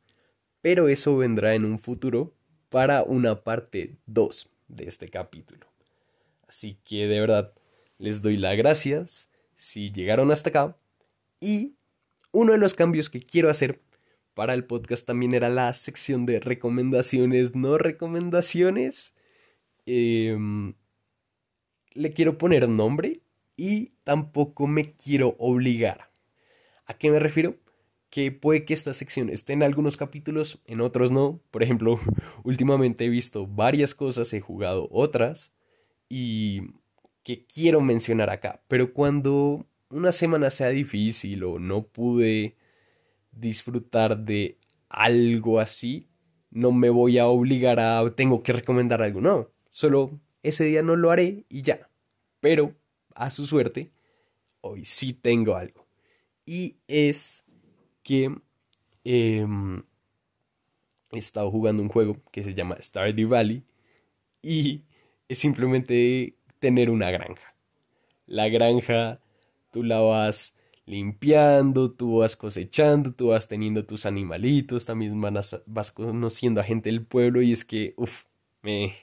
pero 0.62 0.88
eso 0.88 1.16
vendrá 1.16 1.54
en 1.54 1.64
un 1.64 1.78
futuro 1.78 2.34
para 2.70 3.04
una 3.04 3.44
parte 3.44 3.98
2 4.06 4.50
de 4.68 4.84
este 4.84 5.08
capítulo. 5.08 5.66
Así 6.46 6.78
que 6.84 7.06
de 7.06 7.20
verdad 7.20 7.52
les 7.98 8.22
doy 8.22 8.36
las 8.36 8.56
gracias 8.56 9.28
si 9.54 9.90
llegaron 9.90 10.30
hasta 10.30 10.50
acá 10.50 10.76
y 11.40 11.74
uno 12.32 12.52
de 12.52 12.58
los 12.58 12.74
cambios 12.74 13.10
que 13.10 13.20
quiero 13.20 13.50
hacer 13.50 13.80
para 14.34 14.54
el 14.54 14.64
podcast 14.64 15.04
también 15.04 15.34
era 15.34 15.48
la 15.48 15.72
sección 15.72 16.24
de 16.24 16.38
recomendaciones, 16.38 17.56
no 17.56 17.76
recomendaciones. 17.76 19.14
Em, 19.84 20.74
le 21.94 22.12
quiero 22.12 22.38
poner 22.38 22.68
nombre 22.68 23.20
y 23.56 23.94
tampoco 24.04 24.68
me 24.68 24.92
quiero 24.92 25.34
obligar. 25.38 26.12
¿A 26.86 26.94
qué 26.94 27.10
me 27.10 27.18
refiero? 27.18 27.56
Que 28.10 28.32
puede 28.32 28.64
que 28.64 28.74
esta 28.74 28.94
sección 28.94 29.28
esté 29.28 29.52
en 29.52 29.62
algunos 29.62 29.96
capítulos, 29.96 30.60
en 30.64 30.80
otros 30.80 31.10
no. 31.10 31.40
Por 31.50 31.62
ejemplo, 31.62 32.00
últimamente 32.44 33.04
he 33.04 33.08
visto 33.08 33.46
varias 33.46 33.94
cosas, 33.94 34.32
he 34.32 34.40
jugado 34.40 34.88
otras 34.90 35.52
y 36.08 36.62
que 37.22 37.44
quiero 37.44 37.80
mencionar 37.80 38.30
acá. 38.30 38.62
Pero 38.68 38.92
cuando 38.92 39.66
una 39.90 40.12
semana 40.12 40.50
sea 40.50 40.68
difícil 40.68 41.44
o 41.44 41.58
no 41.58 41.82
pude 41.82 42.56
disfrutar 43.32 44.18
de 44.18 44.58
algo 44.88 45.60
así, 45.60 46.08
no 46.50 46.72
me 46.72 46.90
voy 46.90 47.18
a 47.18 47.26
obligar 47.26 47.80
a 47.80 48.14
tengo 48.14 48.42
que 48.42 48.52
recomendar 48.52 49.02
algo, 49.02 49.20
no, 49.20 49.50
solo 49.70 50.18
ese 50.42 50.64
día 50.64 50.82
no 50.82 50.96
lo 50.96 51.10
haré 51.10 51.44
y 51.48 51.62
ya. 51.62 51.88
Pero, 52.40 52.74
a 53.14 53.30
su 53.30 53.46
suerte, 53.46 53.90
hoy 54.60 54.84
sí 54.84 55.12
tengo 55.12 55.56
algo. 55.56 55.86
Y 56.46 56.76
es 56.86 57.44
que 58.08 58.34
em, 59.04 59.82
he 61.12 61.18
estado 61.18 61.50
jugando 61.50 61.82
un 61.82 61.90
juego 61.90 62.16
que 62.32 62.42
se 62.42 62.54
llama 62.54 62.80
Stardew 62.80 63.28
Valley 63.28 63.64
y 64.40 64.84
es 65.28 65.38
simplemente 65.38 66.34
tener 66.58 66.88
una 66.88 67.10
granja. 67.10 67.54
La 68.26 68.48
granja, 68.48 69.20
tú 69.70 69.82
la 69.82 70.00
vas 70.00 70.56
limpiando, 70.86 71.90
tú 71.92 72.18
vas 72.20 72.34
cosechando, 72.34 73.12
tú 73.12 73.28
vas 73.28 73.46
teniendo 73.46 73.84
tus 73.84 74.06
animalitos, 74.06 74.86
también 74.86 75.20
vas, 75.20 75.60
vas 75.66 75.92
conociendo 75.92 76.62
a 76.62 76.64
gente 76.64 76.88
del 76.88 77.04
pueblo 77.04 77.42
y 77.42 77.52
es 77.52 77.62
que, 77.62 77.92
uff, 77.98 78.24
me, 78.62 78.94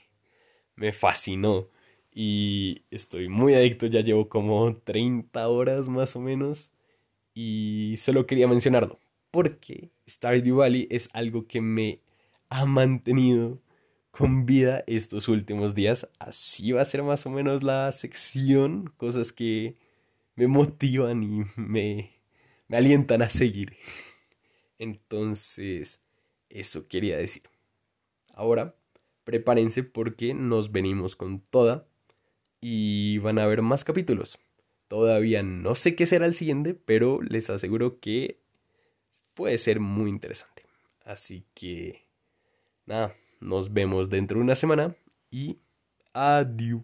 me 0.74 0.92
fascinó 0.92 1.68
y 2.12 2.82
estoy 2.90 3.28
muy 3.28 3.54
adicto, 3.54 3.86
ya 3.86 4.00
llevo 4.00 4.28
como 4.28 4.76
30 4.78 5.48
horas 5.48 5.86
más 5.86 6.16
o 6.16 6.20
menos 6.20 6.72
y 7.36 7.94
solo 7.98 8.26
quería 8.26 8.48
mencionarlo 8.48 8.98
porque 9.36 9.90
Stardew 10.08 10.56
Valley 10.56 10.88
es 10.90 11.10
algo 11.12 11.46
que 11.46 11.60
me 11.60 12.00
ha 12.48 12.64
mantenido 12.64 13.60
con 14.10 14.46
vida 14.46 14.82
estos 14.86 15.28
últimos 15.28 15.74
días. 15.74 16.08
Así 16.18 16.72
va 16.72 16.80
a 16.80 16.86
ser 16.86 17.02
más 17.02 17.26
o 17.26 17.30
menos 17.30 17.62
la 17.62 17.92
sección, 17.92 18.94
cosas 18.96 19.32
que 19.32 19.76
me 20.36 20.46
motivan 20.46 21.22
y 21.22 21.44
me, 21.56 22.12
me 22.66 22.76
alientan 22.78 23.20
a 23.20 23.28
seguir. 23.28 23.76
Entonces, 24.78 26.00
eso 26.48 26.88
quería 26.88 27.18
decir. 27.18 27.42
Ahora, 28.32 28.74
prepárense 29.24 29.82
porque 29.82 30.32
nos 30.32 30.72
venimos 30.72 31.14
con 31.14 31.40
toda 31.40 31.86
y 32.62 33.18
van 33.18 33.38
a 33.38 33.44
haber 33.44 33.60
más 33.60 33.84
capítulos. 33.84 34.38
Todavía 34.88 35.42
no 35.42 35.74
sé 35.74 35.96
qué 35.96 36.06
será 36.06 36.26
el 36.26 36.34
siguiente, 36.34 36.74
pero 36.74 37.20
les 37.20 37.50
aseguro 37.50 37.98
que 37.98 38.38
puede 39.34 39.58
ser 39.58 39.80
muy 39.80 40.10
interesante. 40.10 40.64
Así 41.04 41.44
que, 41.54 42.06
nada, 42.86 43.14
nos 43.40 43.72
vemos 43.72 44.10
dentro 44.10 44.38
de 44.38 44.44
una 44.44 44.54
semana 44.54 44.94
y 45.30 45.58
adiós. 46.12 46.82